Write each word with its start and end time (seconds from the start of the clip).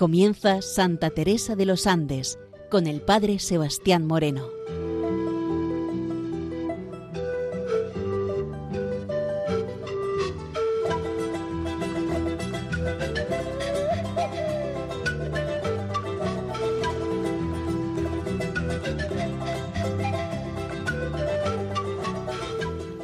Comienza 0.00 0.62
Santa 0.62 1.10
Teresa 1.10 1.56
de 1.56 1.66
los 1.66 1.86
Andes 1.86 2.38
con 2.70 2.86
el 2.86 3.02
Padre 3.02 3.38
Sebastián 3.38 4.06
Moreno. 4.06 4.48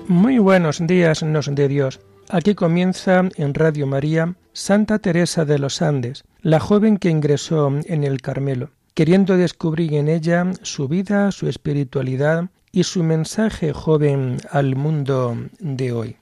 Muy 0.08 0.38
buenos 0.38 0.78
días 0.86 1.22
nos 1.22 1.54
de 1.54 1.68
Dios. 1.68 2.00
Aquí 2.28 2.56
comienza 2.56 3.22
en 3.36 3.54
Radio 3.54 3.86
María 3.86 4.34
Santa 4.52 4.98
Teresa 4.98 5.44
de 5.44 5.60
los 5.60 5.80
Andes, 5.80 6.24
la 6.40 6.58
joven 6.58 6.96
que 6.96 7.08
ingresó 7.08 7.72
en 7.84 8.02
el 8.02 8.20
Carmelo, 8.20 8.70
queriendo 8.94 9.36
descubrir 9.36 9.94
en 9.94 10.08
ella 10.08 10.50
su 10.62 10.88
vida, 10.88 11.30
su 11.30 11.48
espiritualidad 11.48 12.50
y 12.72 12.82
su 12.82 13.04
mensaje 13.04 13.72
joven 13.72 14.38
al 14.50 14.74
mundo 14.74 15.36
de 15.60 15.92
hoy. 15.92 16.16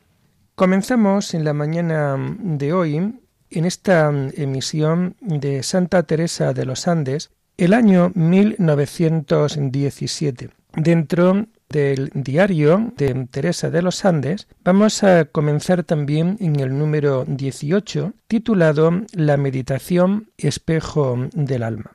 Comenzamos 0.55 1.33
en 1.33 1.45
la 1.45 1.55
mañana 1.55 2.19
de 2.39 2.75
hoy, 2.75 2.97
en 2.97 3.65
esta 3.65 4.13
emisión 4.35 5.17
de 5.21 5.63
Santa 5.63 6.03
Teresa 6.03 6.53
de 6.53 6.67
los 6.67 6.87
Andes, 6.87 7.31
el 7.57 7.73
año 7.73 8.13
1917, 8.15 10.51
dentro 10.77 11.47
del 11.75 12.11
diario 12.15 12.95
de 12.97 13.27
Teresa 13.29 13.69
de 13.69 13.83
los 13.83 14.05
Andes, 14.05 14.47
vamos 14.63 15.03
a 15.03 15.25
comenzar 15.25 15.83
también 15.83 16.37
en 16.39 16.61
el 16.61 16.79
número 16.79 17.25
18, 17.27 18.13
titulado 18.29 18.93
La 19.13 19.37
meditación 19.37 20.31
espejo 20.39 21.19
del 21.35 21.65
alma. 21.65 21.91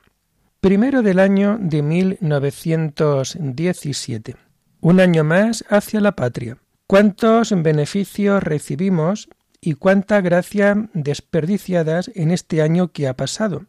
Primero 0.60 1.00
del 1.00 1.18
año 1.18 1.56
de 1.58 1.80
1917. 1.80 4.36
Un 4.82 5.00
año 5.00 5.24
más 5.24 5.64
hacia 5.70 6.02
la 6.02 6.12
patria. 6.12 6.58
¿Cuántos 6.86 7.54
beneficios 7.62 8.42
recibimos 8.42 9.30
y 9.62 9.72
cuánta 9.74 10.20
gracia 10.20 10.90
desperdiciadas 10.92 12.10
en 12.14 12.32
este 12.32 12.60
año 12.60 12.92
que 12.92 13.08
ha 13.08 13.16
pasado? 13.16 13.64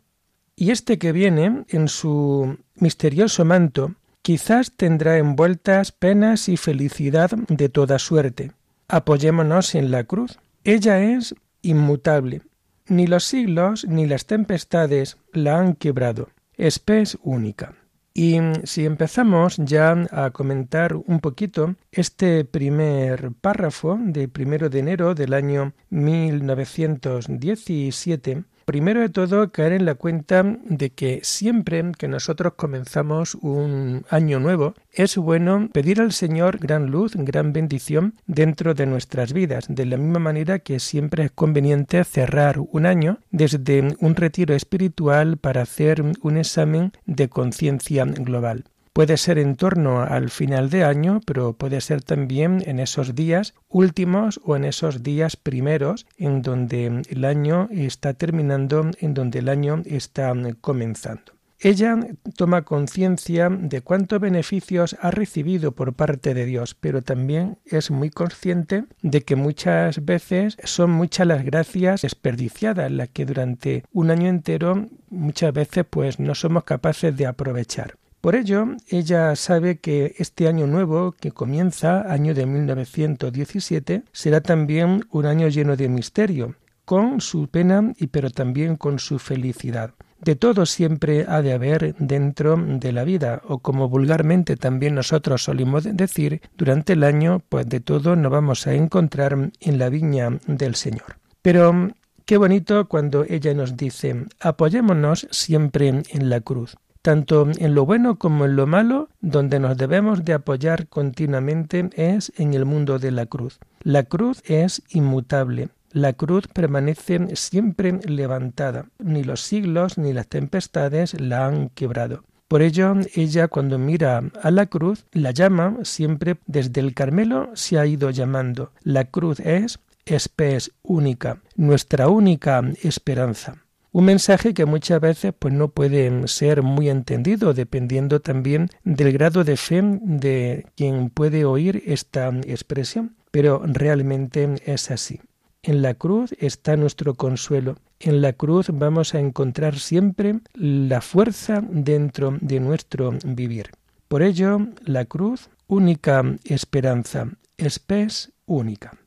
Y 0.58 0.72
este 0.72 1.00
que 1.00 1.14
viene, 1.14 1.64
en 1.70 1.88
su 1.88 2.58
misterioso 2.76 3.46
manto, 3.46 3.96
quizás 4.22 4.72
tendrá 4.76 5.18
envueltas 5.18 5.92
penas 5.92 6.50
y 6.50 6.58
felicidad 6.58 7.32
de 7.32 7.70
toda 7.70 8.00
suerte. 8.00 8.52
Apoyémonos 8.88 9.76
en 9.76 9.92
la 9.92 10.04
cruz. 10.04 10.40
Ella 10.64 11.02
es 11.02 11.36
inmutable. 11.62 12.42
Ni 12.88 13.08
los 13.08 13.24
siglos 13.24 13.86
ni 13.88 14.06
las 14.06 14.26
tempestades 14.26 15.18
la 15.34 15.60
han 15.60 15.76
quebrado. 15.76 16.30
Es 16.58 16.82
única. 17.24 17.74
Y 18.14 18.40
si 18.66 18.86
empezamos 18.86 19.56
ya 19.58 19.94
a 20.12 20.32
comentar 20.32 20.96
un 20.96 21.22
poquito 21.22 21.76
este 21.92 22.44
primer 22.44 23.32
párrafo 23.40 23.98
de 24.02 24.28
primero 24.28 24.70
de 24.70 24.80
enero 24.80 25.16
del 25.16 25.34
año 25.34 25.72
1917, 25.90 28.44
Primero 28.66 29.02
de 29.02 29.10
todo, 29.10 29.52
caer 29.52 29.74
en 29.74 29.86
la 29.86 29.96
cuenta 29.96 30.44
de 30.44 30.92
que 30.92 31.20
siempre 31.24 31.84
que 31.98 32.08
nosotros 32.08 32.54
comenzamos 32.56 33.36
un 33.36 34.06
año 34.10 34.40
nuevo, 34.40 34.74
es 34.92 35.18
bueno 35.18 35.70
pedir 35.74 36.02
al 36.02 36.12
Señor 36.12 36.58
gran 36.60 36.92
luz, 36.92 37.14
gran 37.16 37.54
bendición 37.54 38.16
dentro 38.28 38.74
de 38.74 38.86
nuestras 38.86 39.34
vidas, 39.34 39.66
de 39.68 39.86
la 39.86 39.98
misma 39.98 40.20
manera 40.20 40.60
que 40.60 40.80
siempre 40.80 41.26
es 41.26 41.32
conveniente 41.32 42.04
cerrar 42.04 42.60
un 42.60 42.86
año 42.86 43.20
desde 43.32 43.96
un 44.00 44.16
retiro 44.16 44.56
espiritual 44.56 45.38
para 45.38 45.62
hacer 45.62 46.04
un 46.22 46.38
examen 46.38 46.92
de 47.06 47.30
conciencia 47.30 48.06
global. 48.06 48.66
Puede 48.94 49.16
ser 49.16 49.38
en 49.38 49.56
torno 49.56 50.02
al 50.02 50.30
final 50.30 50.70
de 50.70 50.84
año, 50.84 51.22
pero 51.26 51.54
puede 51.54 51.80
ser 51.80 52.02
también 52.02 52.62
en 52.66 52.78
esos 52.80 53.16
días 53.16 53.54
últimos 53.70 54.42
o 54.44 54.58
en 54.58 54.66
esos 54.66 55.02
días 55.02 55.38
primeros 55.38 56.06
en 56.18 56.42
donde 56.42 57.02
el 57.08 57.24
año 57.24 57.70
está 57.72 58.14
terminando, 58.14 58.92
en 59.00 59.14
donde 59.14 59.40
el 59.40 59.48
año 59.48 59.82
está 59.86 60.34
comenzando. 60.60 61.32
Ella 61.64 61.96
toma 62.36 62.64
conciencia 62.64 63.48
de 63.50 63.82
cuántos 63.82 64.20
beneficios 64.20 64.98
ha 65.00 65.12
recibido 65.12 65.72
por 65.74 65.94
parte 65.94 66.34
de 66.34 66.46
Dios, 66.46 66.76
pero 66.76 67.02
también 67.02 67.60
es 67.66 67.92
muy 67.92 68.10
consciente 68.10 68.86
de 69.04 69.22
que 69.22 69.38
muchas 69.38 70.04
veces 70.04 70.58
son 70.64 70.90
muchas 70.90 71.28
las 71.28 71.46
gracias 71.46 72.02
desperdiciadas, 72.02 72.92
las 72.92 73.10
que 73.10 73.26
durante 73.26 73.86
un 73.94 74.10
año 74.10 74.28
entero 74.28 74.88
muchas 75.10 75.54
veces 75.54 75.86
pues 75.90 76.20
no 76.20 76.36
somos 76.36 76.64
capaces 76.66 77.16
de 77.16 77.28
aprovechar. 77.28 78.01
Por 78.22 78.36
ello, 78.36 78.68
ella 78.88 79.36
sabe 79.36 79.80
que 79.80 80.14
este 80.20 80.48
año 80.48 80.68
nuevo 80.68 81.12
que 81.12 81.32
comienza, 81.32 82.02
año 82.02 82.36
de 82.36 82.46
1917, 82.46 84.04
será 84.12 84.42
también 84.42 85.06
un 85.10 85.26
año 85.26 85.48
lleno 85.48 85.76
de 85.76 85.90
misterio, 85.90 86.54
con 86.86 87.20
su 87.20 87.48
pena 87.48 87.94
y 87.98 88.08
pero 88.08 88.30
también 88.30 88.76
con 88.76 89.00
su 89.00 89.18
felicidad. 89.18 89.96
De 90.20 90.36
todo 90.36 90.68
siempre 90.68 91.26
ha 91.28 91.42
de 91.42 91.54
haber 91.54 91.96
dentro 91.98 92.58
de 92.58 92.92
la 92.92 93.06
vida, 93.06 93.42
o 93.48 93.58
como 93.58 93.90
vulgarmente 93.90 94.56
también 94.56 94.94
nosotros 94.94 95.44
solimos 95.44 95.84
decir, 95.84 96.42
durante 96.56 96.94
el 96.94 97.04
año, 97.04 97.42
pues 97.50 97.68
de 97.68 97.80
todo 97.80 98.16
nos 98.16 98.32
vamos 98.32 98.68
a 98.68 98.76
encontrar 98.76 99.52
en 99.60 99.80
la 99.80 99.90
viña 99.90 100.38
del 100.46 100.76
Señor. 100.76 101.18
Pero 101.42 101.90
qué 102.26 102.38
bonito 102.38 102.88
cuando 102.88 103.26
ella 103.28 103.56
nos 103.56 103.76
dice, 103.76 104.28
apoyémonos 104.40 105.28
siempre 105.32 106.04
en 106.08 106.30
la 106.30 106.42
cruz 106.42 106.78
tanto 107.02 107.48
en 107.58 107.76
lo 107.76 107.86
bueno 107.86 108.18
como 108.18 108.46
en 108.46 108.56
lo 108.56 108.68
malo, 108.68 109.10
donde 109.22 109.60
nos 109.60 109.78
debemos 109.78 110.24
de 110.26 110.34
apoyar 110.34 110.88
continuamente 110.88 111.90
es 111.94 112.32
en 112.38 112.54
el 112.54 112.66
mundo 112.66 113.00
de 113.00 113.12
la 113.12 113.26
cruz. 113.26 113.60
La 113.82 114.04
cruz 114.04 114.42
es 114.46 114.84
inmutable. 114.90 115.70
La 115.92 116.14
cruz 116.14 116.48
permanece 116.48 117.36
siempre 117.36 118.00
levantada. 118.06 118.86
Ni 119.00 119.24
los 119.24 119.42
siglos 119.42 119.98
ni 119.98 120.14
las 120.14 120.28
tempestades 120.28 121.20
la 121.20 121.48
han 121.48 121.70
quebrado. 121.70 122.24
Por 122.48 122.62
ello, 122.62 122.94
ella 123.16 123.48
cuando 123.48 123.78
mira 123.78 124.24
a 124.42 124.52
la 124.52 124.66
cruz, 124.66 125.06
la 125.14 125.32
llama 125.32 125.78
siempre 125.84 126.38
desde 126.48 126.82
el 126.82 126.94
Carmelo 126.94 127.50
se 127.54 127.80
ha 127.80 127.86
ido 127.86 128.10
llamando. 128.10 128.72
La 128.84 129.06
cruz 129.06 129.40
es 129.40 129.80
espes 130.06 130.72
única, 130.82 131.42
nuestra 131.56 132.10
única 132.10 132.62
esperanza. 132.82 133.56
Un 133.94 134.06
mensaje 134.06 134.54
que 134.54 134.66
muchas 134.66 135.02
veces 135.02 135.34
pues 135.38 135.54
no 135.54 135.68
puede 135.68 136.26
ser 136.30 136.64
muy 136.64 136.90
entendido 136.90 137.54
dependiendo 137.54 138.22
también 138.22 138.70
del 138.86 139.12
grado 139.12 139.44
de 139.44 139.58
fe 139.58 139.82
de 139.84 140.66
quien 140.78 141.10
puede 141.10 141.44
oír 141.44 141.84
esta 141.86 142.30
expresión, 142.46 143.18
pero 143.32 143.62
realmente 143.66 144.56
es 144.66 144.92
así. 144.92 145.20
En 145.62 145.82
la 145.82 145.94
cruz 145.94 146.34
está 146.40 146.78
nuestro 146.78 147.16
consuelo. 147.16 147.76
En 148.00 148.22
la 148.22 148.32
cruz 148.32 148.68
vamos 148.72 149.14
a 149.14 149.20
encontrar 149.20 149.78
siempre 149.78 150.40
la 150.54 151.02
fuerza 151.02 151.62
dentro 151.70 152.38
de 152.40 152.62
nuestro 152.62 153.12
vivir. 153.26 153.72
Por 154.08 154.24
ello, 154.24 154.70
la 154.86 155.04
cruz, 155.04 155.50
única 155.68 156.24
esperanza, 156.46 157.28
espes 157.58 158.32
única. 158.46 159.01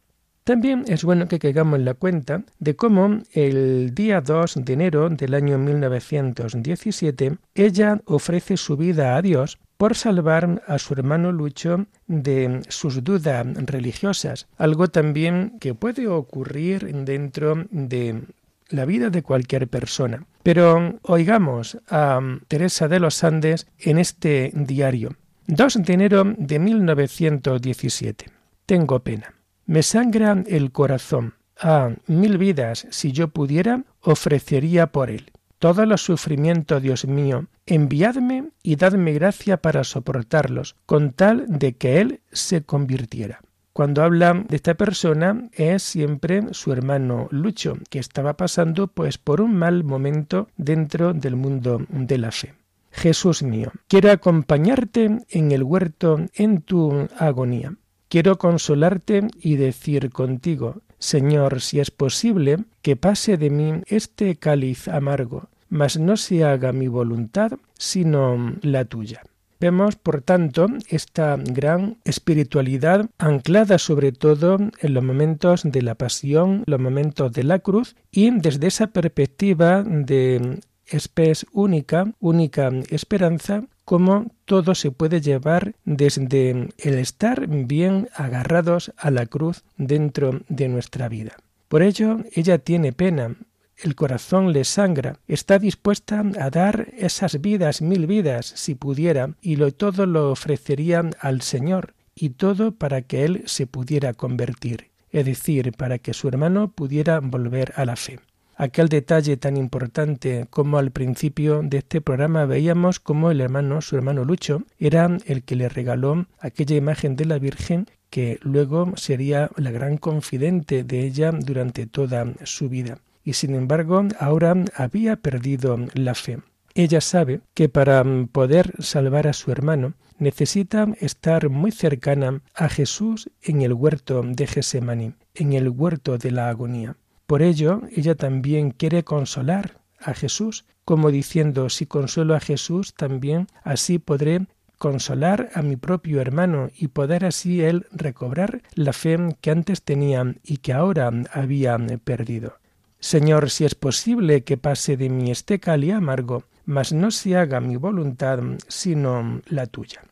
También 0.45 0.85
es 0.89 1.05
bueno 1.05 1.27
que 1.27 1.39
caigamos 1.39 1.79
en 1.79 1.87
la 1.87 1.95
cuenta 1.95 2.43
de 2.59 2.77
cómo 2.77 3.21
el 3.33 3.95
día 3.95 4.21
2 4.21 4.57
de 4.57 4.73
enero 4.75 5.09
del 5.09 5.33
año 5.33 5.57
1917 5.57 7.39
ella 7.55 8.03
ofrece 8.05 8.59
su 8.59 8.77
vida 8.77 9.17
a 9.17 9.23
Dios 9.23 9.59
por 9.79 9.95
salvar 9.95 10.63
a 10.67 10.79
su 10.79 10.93
hermano 10.93 11.33
Lucho 11.33 11.87
de 12.09 12.61
sus 12.69 13.03
dudas 13.03 13.47
religiosas, 13.55 14.47
algo 14.59 14.89
también 14.89 15.59
que 15.61 15.73
puede 15.73 16.09
ocurrir 16.09 16.95
dentro 16.95 17.65
de 17.71 18.25
la 18.69 18.85
vida 18.85 19.09
de 19.09 19.23
cualquier 19.23 19.67
persona. 19.69 20.27
Pero 20.43 20.99
oigamos 21.05 21.79
a 21.89 22.21
Teresa 22.49 22.87
de 22.87 23.01
los 23.01 23.25
Andes 23.25 23.67
en 23.79 23.97
este 23.97 24.53
diario. 24.55 25.17
2 25.47 25.83
de 25.85 25.93
enero 25.95 26.25
de 26.37 26.59
1917. 26.59 28.27
Tengo 28.67 29.01
pena. 29.01 29.34
Me 29.67 29.83
sangra 29.83 30.43
el 30.47 30.73
corazón. 30.73 31.35
Ah, 31.59 31.91
mil 32.07 32.39
vidas, 32.39 32.87
si 32.91 33.13
yo 33.13 33.29
pudiera, 33.29 33.85
ofrecería 34.03 34.89
por 34.89 35.11
él. 35.11 35.33
Todos 35.59 35.89
los 35.89 36.03
sufrimientos, 36.03 36.83
Dios 36.83 37.07
mío, 37.07 37.47
enviadme 37.65 38.51
y 38.63 38.77
dadme 38.77 39.13
gracia 39.13 39.57
para 39.57 39.85
soportarlos, 39.85 40.77
con 40.85 41.13
tal 41.13 41.47
de 41.49 41.75
que 41.75 42.01
él 42.01 42.21
se 42.33 42.63
convirtiera. 42.63 43.41
Cuando 43.73 44.03
habla 44.03 44.35
de 44.35 44.55
esta 44.55 44.75
persona 44.75 45.49
es 45.53 45.83
siempre 45.83 46.43
su 46.53 46.73
hermano 46.73 47.29
Lucho, 47.31 47.77
que 47.91 47.99
estaba 47.99 48.37
pasando 48.37 48.89
pues 48.89 49.19
por 49.19 49.41
un 49.41 49.57
mal 49.57 49.83
momento 49.83 50.49
dentro 50.57 51.13
del 51.15 51.37
mundo 51.37 51.85
de 51.89 52.19
la 52.19 52.31
fe. 52.31 52.55
Jesús 52.93 53.43
mío, 53.43 53.73
quiero 53.89 54.13
acompañarte 54.13 55.25
en 55.29 55.51
el 55.51 55.65
huerto 55.65 56.21
en 56.35 56.63
tu 56.63 57.09
agonía. 57.19 57.75
Quiero 58.15 58.39
consolarte 58.39 59.27
y 59.43 59.57
decir 59.57 60.11
contigo, 60.11 60.83
Señor, 61.01 61.61
si 61.61 61.81
es 61.81 61.91
posible, 61.91 62.59
que 62.81 62.95
pase 62.95 63.37
de 63.37 63.51
mí 63.51 63.83
este 63.87 64.37
cáliz 64.37 64.87
amargo, 64.87 65.49
mas 65.69 65.99
no 65.99 66.17
se 66.17 66.45
haga 66.45 66.73
mi 66.73 66.87
voluntad, 66.87 67.55
sino 67.77 68.55
la 68.63 68.85
tuya. 68.85 69.23
Vemos, 69.59 69.97
por 69.97 70.23
tanto, 70.23 70.69
esta 70.89 71.37
gran 71.37 71.97
espiritualidad 72.05 73.11
anclada 73.19 73.79
sobre 73.79 74.13
todo 74.13 74.59
en 74.61 74.95
los 74.95 75.03
momentos 75.03 75.65
de 75.65 75.83
la 75.83 75.97
pasión, 75.97 76.63
los 76.67 76.79
momentos 76.79 77.33
de 77.33 77.43
la 77.43 77.59
cruz, 77.59 77.97
y 78.13 78.31
desde 78.31 78.69
esa 78.69 78.87
perspectiva 78.87 79.83
de 79.83 80.61
espes 80.87 81.47
única, 81.53 82.13
única 82.21 82.71
esperanza, 82.91 83.65
como 83.85 84.33
todo 84.45 84.75
se 84.75 84.91
puede 84.91 85.21
llevar 85.21 85.75
desde 85.85 86.51
el 86.51 86.99
estar 86.99 87.47
bien 87.49 88.09
agarrados 88.15 88.93
a 88.97 89.11
la 89.11 89.27
cruz 89.27 89.65
dentro 89.77 90.41
de 90.49 90.69
nuestra 90.69 91.09
vida. 91.09 91.37
Por 91.69 91.83
ello, 91.83 92.19
ella 92.33 92.59
tiene 92.59 92.93
pena, 92.93 93.37
el 93.77 93.95
corazón 93.95 94.53
le 94.53 94.65
sangra, 94.65 95.19
está 95.27 95.59
dispuesta 95.59 96.25
a 96.41 96.51
dar 96.51 96.89
esas 96.97 97.41
vidas, 97.41 97.83
mil 97.83 98.07
vidas, 98.07 98.47
si 98.47 98.75
pudiera, 98.75 99.35
y 99.41 99.57
lo 99.57 99.73
todo 99.73 100.07
lo 100.07 100.31
ofrecería 100.31 101.03
al 101.21 101.43
Señor, 101.43 101.95
y 102.15 102.31
todo 102.31 102.73
para 102.73 103.03
que 103.03 103.25
él 103.25 103.43
se 103.47 103.67
pudiera 103.67 104.15
convertir, 104.15 104.91
es 105.11 105.25
decir, 105.25 105.73
para 105.73 105.99
que 105.99 106.15
su 106.15 106.29
hermano 106.29 106.71
pudiera 106.71 107.19
volver 107.21 107.73
a 107.77 107.85
la 107.85 107.97
fe. 107.97 108.21
Aquel 108.57 108.89
detalle 108.89 109.37
tan 109.37 109.57
importante 109.57 110.47
como 110.51 110.79
al 110.79 110.91
principio 110.91 111.63
de 111.63 111.79
este 111.79 112.01
programa 112.01 112.47
veíamos 112.47 113.01
como 113.01 113.31
el 113.31 113.41
hermano, 113.41 113.81
su 113.81 113.97
hermano 113.97 114.25
Lucho, 114.25 114.63
era 114.79 115.19
el 115.27 115.43
que 115.43 115.57
le 115.57 115.69
regaló 115.69 116.27
aquella 116.39 116.77
imagen 116.77 117.17
de 117.17 117.25
la 117.25 117.39
Virgen 117.39 117.87
que 118.11 118.39
luego 118.43 118.93
sería 118.97 119.51
la 119.57 119.73
gran 119.73 119.97
confidente 119.97 120.85
de 120.85 121.01
ella 121.01 121.33
durante 121.33 121.87
toda 121.87 122.33
su 122.45 122.69
vida 122.69 122.99
y 123.25 123.33
sin 123.33 123.55
embargo 123.55 124.05
ahora 124.21 124.55
había 124.77 125.17
perdido 125.17 125.79
la 125.95 126.15
fe. 126.15 126.39
Ella 126.75 127.01
sabe 127.01 127.41
que 127.55 127.69
para 127.69 128.05
poder 128.31 128.75
salvar 128.81 129.27
a 129.27 129.33
su 129.33 129.51
hermano 129.51 129.95
necesita 130.19 130.89
estar 131.01 131.49
muy 131.49 131.73
cercana 131.73 132.43
a 132.55 132.69
Jesús 132.69 133.31
en 133.43 133.63
el 133.63 133.73
huerto 133.73 134.23
de 134.25 134.47
Gesemaní, 134.47 135.15
en 135.35 135.53
el 135.53 135.69
huerto 135.69 136.19
de 136.19 136.31
la 136.31 136.49
agonía. 136.49 136.97
Por 137.27 137.43
ello, 137.43 137.83
ella 137.95 138.15
también 138.15 138.71
quiere 138.71 139.03
consolar 139.03 139.81
a 139.99 140.15
Jesús, 140.15 140.67
como 140.85 141.11
diciendo, 141.11 141.71
si 141.71 141.87
consuelo 141.87 142.35
a 142.35 142.41
Jesús, 142.41 142.95
también 142.95 143.47
así 143.63 143.99
podré 143.99 144.47
consolar 144.79 145.49
a 145.55 145.63
mi 145.63 145.77
propio 145.77 146.21
hermano 146.21 146.71
y 146.77 146.89
poder 146.89 147.25
así 147.25 147.63
él 147.63 147.87
recobrar 147.91 148.63
la 148.75 148.93
fe 148.93 149.17
que 149.41 149.51
antes 149.51 149.83
tenía 149.83 150.35
y 150.43 150.59
que 150.59 150.75
ahora 150.75 151.11
había 151.33 151.79
perdido. 152.05 152.59
Señor, 152.99 153.51
si 153.51 153.65
es 153.65 153.75
posible 153.75 154.45
que 154.45 154.57
pase 154.57 154.97
de 154.97 155.09
mí 155.09 155.31
este 155.31 155.59
cali 155.61 155.91
amargo, 155.91 156.45
mas 156.67 156.93
no 156.93 157.11
se 157.11 157.37
haga 157.37 157.61
mi 157.61 157.77
voluntad 157.77 158.41
sino 158.69 159.41
la 159.47 159.67
tuya. 159.67 160.03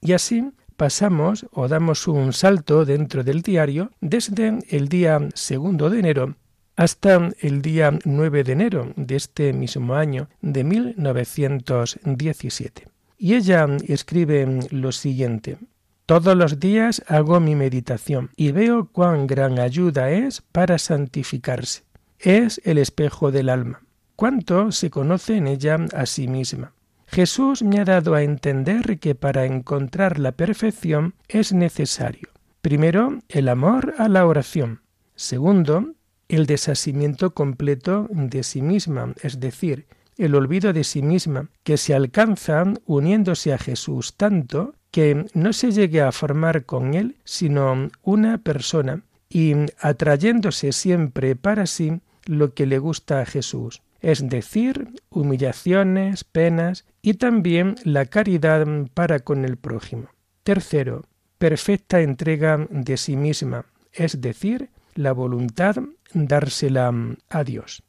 Y 0.00 0.12
así 0.12 0.52
pasamos 0.76 1.46
o 1.52 1.66
damos 1.68 2.06
un 2.08 2.32
salto 2.32 2.84
dentro 2.84 3.24
del 3.24 3.42
diario 3.42 3.90
desde 4.00 4.58
el 4.68 4.88
día 4.88 5.28
segundo 5.34 5.90
de 5.90 6.00
enero 6.00 6.36
hasta 6.76 7.30
el 7.40 7.62
día 7.62 7.98
9 8.04 8.44
de 8.44 8.52
enero 8.52 8.92
de 8.96 9.16
este 9.16 9.52
mismo 9.52 9.94
año 9.94 10.28
de 10.40 10.64
1917. 10.64 12.88
Y 13.18 13.34
ella 13.34 13.66
escribe 13.86 14.60
lo 14.70 14.92
siguiente. 14.92 15.58
Todos 16.06 16.36
los 16.36 16.60
días 16.60 17.02
hago 17.06 17.40
mi 17.40 17.54
meditación 17.54 18.30
y 18.36 18.52
veo 18.52 18.88
cuán 18.92 19.26
gran 19.26 19.58
ayuda 19.58 20.10
es 20.10 20.42
para 20.42 20.76
santificarse 20.78 21.84
es 22.24 22.60
el 22.64 22.78
espejo 22.78 23.30
del 23.30 23.48
alma. 23.48 23.82
¿Cuánto 24.16 24.72
se 24.72 24.90
conoce 24.90 25.36
en 25.36 25.46
ella 25.46 25.78
a 25.92 26.06
sí 26.06 26.26
misma? 26.26 26.72
Jesús 27.06 27.62
me 27.62 27.80
ha 27.80 27.84
dado 27.84 28.14
a 28.14 28.22
entender 28.22 28.98
que 28.98 29.14
para 29.14 29.44
encontrar 29.44 30.18
la 30.18 30.32
perfección 30.32 31.14
es 31.28 31.52
necesario, 31.52 32.28
primero, 32.62 33.18
el 33.28 33.48
amor 33.48 33.94
a 33.98 34.08
la 34.08 34.26
oración, 34.26 34.80
segundo, 35.14 35.92
el 36.28 36.46
desasimiento 36.46 37.34
completo 37.34 38.08
de 38.10 38.42
sí 38.42 38.62
misma, 38.62 39.14
es 39.22 39.40
decir, 39.40 39.86
el 40.16 40.34
olvido 40.34 40.72
de 40.72 40.84
sí 40.84 41.02
misma, 41.02 41.48
que 41.62 41.76
se 41.76 41.94
alcanza 41.94 42.64
uniéndose 42.86 43.52
a 43.52 43.58
Jesús 43.58 44.14
tanto 44.16 44.74
que 44.90 45.26
no 45.34 45.52
se 45.52 45.72
llegue 45.72 46.00
a 46.02 46.12
formar 46.12 46.64
con 46.66 46.94
él 46.94 47.16
sino 47.24 47.90
una 48.02 48.38
persona 48.38 49.02
y 49.28 49.54
atrayéndose 49.80 50.70
siempre 50.72 51.34
para 51.34 51.66
sí 51.66 52.00
lo 52.26 52.54
que 52.54 52.66
le 52.66 52.78
gusta 52.78 53.20
a 53.20 53.26
Jesús, 53.26 53.82
es 54.00 54.28
decir, 54.28 54.88
humillaciones, 55.10 56.22
penas 56.24 56.84
y 57.02 57.14
también 57.14 57.74
la 57.84 58.06
caridad 58.06 58.66
para 58.94 59.20
con 59.20 59.44
el 59.44 59.56
prójimo. 59.56 60.08
Tercero, 60.44 61.04
perfecta 61.38 62.00
entrega 62.00 62.66
de 62.70 62.96
sí 62.96 63.16
misma, 63.16 63.66
es 63.92 64.20
decir, 64.20 64.70
la 64.94 65.12
voluntad 65.12 65.76
dársela 66.12 66.92
a 67.28 67.44
Dios. 67.44 67.82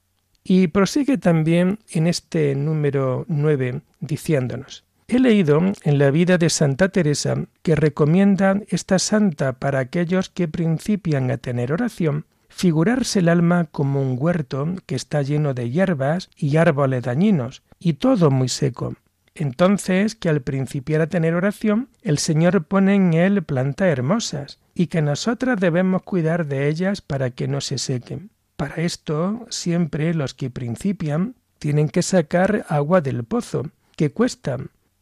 Y 0.44 0.68
prosigue 0.68 1.18
también 1.18 1.80
en 1.90 2.08
este 2.08 2.56
número 2.56 3.26
nueve 3.28 3.82
diciéndonos, 4.00 4.84
He 5.08 5.20
leído 5.20 5.62
en 5.84 5.98
la 6.00 6.10
vida 6.10 6.38
de 6.40 6.50
Santa 6.50 6.90
Teresa 6.90 7.46
que 7.62 7.76
recomienda 7.76 8.60
esta 8.70 8.98
santa 8.98 9.54
para 9.54 9.80
aquellos 9.80 10.30
que 10.30 10.48
principian 10.48 11.30
a 11.30 11.38
tener 11.38 11.72
oración 11.72 12.26
figurarse 12.56 13.20
el 13.20 13.28
alma 13.28 13.66
como 13.66 14.02
un 14.02 14.16
huerto 14.18 14.76
que 14.86 14.96
está 14.96 15.22
lleno 15.22 15.54
de 15.54 15.70
hierbas 15.70 16.30
y 16.38 16.56
árboles 16.56 17.04
dañinos, 17.04 17.64
y 17.80 17.94
todo 17.94 18.32
muy 18.32 18.48
seco. 18.48 18.96
Entonces 19.36 20.16
que 20.16 20.30
al 20.30 20.42
principiar 20.42 21.02
a 21.02 21.08
tener 21.08 21.36
oración, 21.36 21.90
el 22.02 22.18
Señor 22.18 22.64
pone 22.66 22.96
en 22.96 23.14
él 23.14 23.44
plantas 23.44 23.90
hermosas, 23.90 24.60
y 24.74 24.88
que 24.88 25.02
nosotras 25.02 25.60
debemos 25.60 26.04
cuidar 26.04 26.48
de 26.48 26.68
ellas 26.68 27.02
para 27.02 27.32
que 27.32 27.48
no 27.48 27.62
se 27.62 27.78
sequen. 27.78 28.32
Para 28.56 28.76
esto, 28.76 29.46
siempre 29.50 30.14
los 30.14 30.34
que 30.34 30.50
principian 30.50 31.36
tienen 31.60 31.90
que 31.90 32.02
sacar 32.02 32.66
agua 32.70 33.02
del 33.02 33.24
pozo, 33.26 33.70
que 33.98 34.12
cuesta, 34.12 34.58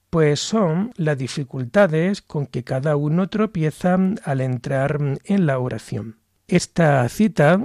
pues 0.10 0.40
son 0.40 0.92
las 0.96 1.18
dificultades 1.18 2.22
con 2.22 2.46
que 2.48 2.63
cada 2.63 2.96
uno 2.96 3.30
tropieza 3.30 3.98
al 4.24 4.42
entrar 4.42 5.00
en 5.24 5.46
la 5.46 5.60
oración. 5.60 6.18
Esta 6.48 7.08
cita 7.10 7.60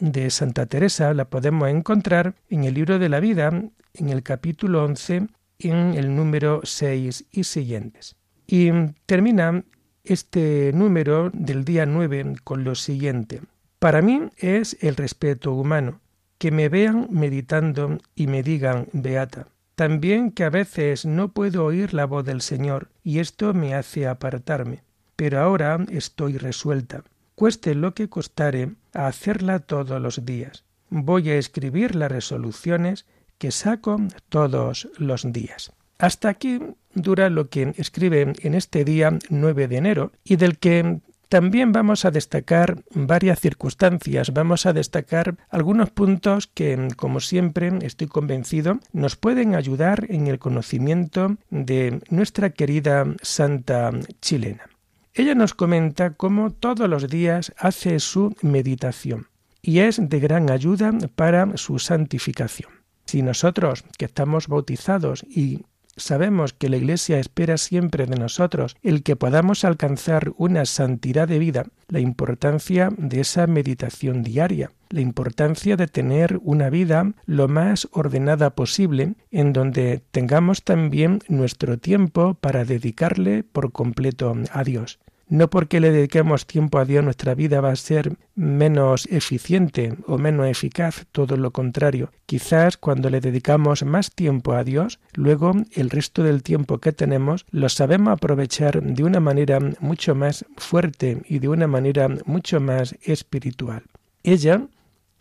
de 0.00 0.30
Santa 0.30 0.66
Teresa 0.66 1.14
la 1.14 1.26
podemos 1.26 1.68
encontrar 1.68 2.34
en 2.48 2.64
el 2.64 2.74
libro 2.74 2.98
de 2.98 3.08
la 3.08 3.20
vida, 3.20 3.50
en 3.94 4.08
el 4.08 4.22
capítulo 4.24 4.84
11, 4.84 5.28
en 5.62 5.94
el 5.94 6.14
número 6.14 6.60
6 6.64 7.26
y 7.30 7.44
siguientes. 7.44 8.16
Y 8.46 8.70
termina 9.06 9.64
este 10.04 10.72
número 10.74 11.30
del 11.32 11.64
día 11.64 11.86
9 11.86 12.34
con 12.44 12.64
lo 12.64 12.74
siguiente. 12.74 13.40
Para 13.78 14.02
mí 14.02 14.28
es 14.36 14.76
el 14.80 14.96
respeto 14.96 15.52
humano, 15.52 16.00
que 16.38 16.50
me 16.50 16.68
vean 16.68 17.08
meditando 17.10 17.98
y 18.14 18.26
me 18.26 18.42
digan 18.42 18.88
beata. 18.92 19.48
También 19.74 20.30
que 20.30 20.44
a 20.44 20.50
veces 20.50 21.06
no 21.06 21.32
puedo 21.32 21.64
oír 21.64 21.94
la 21.94 22.04
voz 22.04 22.24
del 22.24 22.42
Señor 22.42 22.90
y 23.02 23.20
esto 23.20 23.54
me 23.54 23.74
hace 23.74 24.06
apartarme. 24.06 24.82
Pero 25.16 25.40
ahora 25.40 25.78
estoy 25.90 26.36
resuelta 26.36 27.04
cueste 27.34 27.74
lo 27.74 27.92
que 27.92 28.08
costare, 28.08 28.76
a 28.94 29.06
hacerla 29.06 29.58
todos 29.58 30.00
los 30.00 30.24
días. 30.24 30.64
Voy 30.90 31.30
a 31.30 31.38
escribir 31.38 31.96
las 31.96 32.12
resoluciones 32.12 33.06
que 33.42 33.50
saco 33.50 33.96
todos 34.28 34.88
los 34.98 35.32
días. 35.32 35.72
Hasta 35.98 36.28
aquí 36.28 36.60
dura 36.94 37.28
lo 37.28 37.48
que 37.48 37.74
escribe 37.76 38.34
en 38.40 38.54
este 38.54 38.84
día 38.84 39.18
9 39.30 39.66
de 39.66 39.76
enero 39.76 40.12
y 40.22 40.36
del 40.36 40.58
que 40.58 41.00
también 41.28 41.72
vamos 41.72 42.04
a 42.04 42.12
destacar 42.12 42.84
varias 42.94 43.40
circunstancias, 43.40 44.32
vamos 44.32 44.64
a 44.64 44.72
destacar 44.72 45.34
algunos 45.50 45.90
puntos 45.90 46.46
que, 46.46 46.86
como 46.96 47.18
siempre, 47.18 47.72
estoy 47.82 48.06
convencido, 48.06 48.78
nos 48.92 49.16
pueden 49.16 49.56
ayudar 49.56 50.06
en 50.08 50.28
el 50.28 50.38
conocimiento 50.38 51.36
de 51.50 52.00
nuestra 52.10 52.50
querida 52.50 53.06
santa 53.22 53.90
chilena. 54.20 54.68
Ella 55.14 55.34
nos 55.34 55.52
comenta 55.52 56.10
cómo 56.10 56.52
todos 56.52 56.88
los 56.88 57.08
días 57.08 57.52
hace 57.58 57.98
su 57.98 58.36
meditación 58.40 59.26
y 59.62 59.80
es 59.80 59.98
de 60.00 60.20
gran 60.20 60.48
ayuda 60.48 60.92
para 61.16 61.56
su 61.56 61.80
santificación. 61.80 62.81
Si 63.12 63.20
nosotros 63.20 63.84
que 63.98 64.06
estamos 64.06 64.48
bautizados 64.48 65.22
y 65.24 65.66
sabemos 65.98 66.54
que 66.54 66.70
la 66.70 66.78
Iglesia 66.78 67.18
espera 67.18 67.58
siempre 67.58 68.06
de 68.06 68.16
nosotros 68.16 68.74
el 68.82 69.02
que 69.02 69.16
podamos 69.16 69.66
alcanzar 69.66 70.32
una 70.38 70.64
santidad 70.64 71.28
de 71.28 71.38
vida, 71.38 71.66
la 71.88 72.00
importancia 72.00 72.88
de 72.96 73.20
esa 73.20 73.46
meditación 73.46 74.22
diaria, 74.22 74.70
la 74.88 75.02
importancia 75.02 75.76
de 75.76 75.88
tener 75.88 76.40
una 76.42 76.70
vida 76.70 77.12
lo 77.26 77.48
más 77.48 77.86
ordenada 77.92 78.54
posible, 78.54 79.16
en 79.30 79.52
donde 79.52 80.02
tengamos 80.10 80.62
también 80.62 81.18
nuestro 81.28 81.76
tiempo 81.76 82.32
para 82.32 82.64
dedicarle 82.64 83.44
por 83.44 83.72
completo 83.72 84.34
a 84.52 84.64
Dios. 84.64 85.00
No 85.32 85.48
porque 85.48 85.80
le 85.80 85.92
dediquemos 85.92 86.46
tiempo 86.46 86.78
a 86.78 86.84
Dios 86.84 87.02
nuestra 87.02 87.34
vida 87.34 87.62
va 87.62 87.70
a 87.70 87.76
ser 87.76 88.18
menos 88.34 89.06
eficiente 89.06 89.94
o 90.06 90.18
menos 90.18 90.46
eficaz, 90.46 91.06
todo 91.10 91.38
lo 91.38 91.52
contrario. 91.52 92.12
Quizás 92.26 92.76
cuando 92.76 93.08
le 93.08 93.22
dedicamos 93.22 93.82
más 93.82 94.10
tiempo 94.10 94.52
a 94.52 94.62
Dios, 94.62 95.00
luego 95.14 95.52
el 95.72 95.88
resto 95.88 96.22
del 96.22 96.42
tiempo 96.42 96.80
que 96.80 96.92
tenemos 96.92 97.46
lo 97.50 97.70
sabemos 97.70 98.12
aprovechar 98.12 98.82
de 98.82 99.04
una 99.04 99.20
manera 99.20 99.58
mucho 99.80 100.14
más 100.14 100.44
fuerte 100.58 101.22
y 101.26 101.38
de 101.38 101.48
una 101.48 101.66
manera 101.66 102.08
mucho 102.26 102.60
más 102.60 102.94
espiritual. 103.00 103.84
Ella 104.24 104.66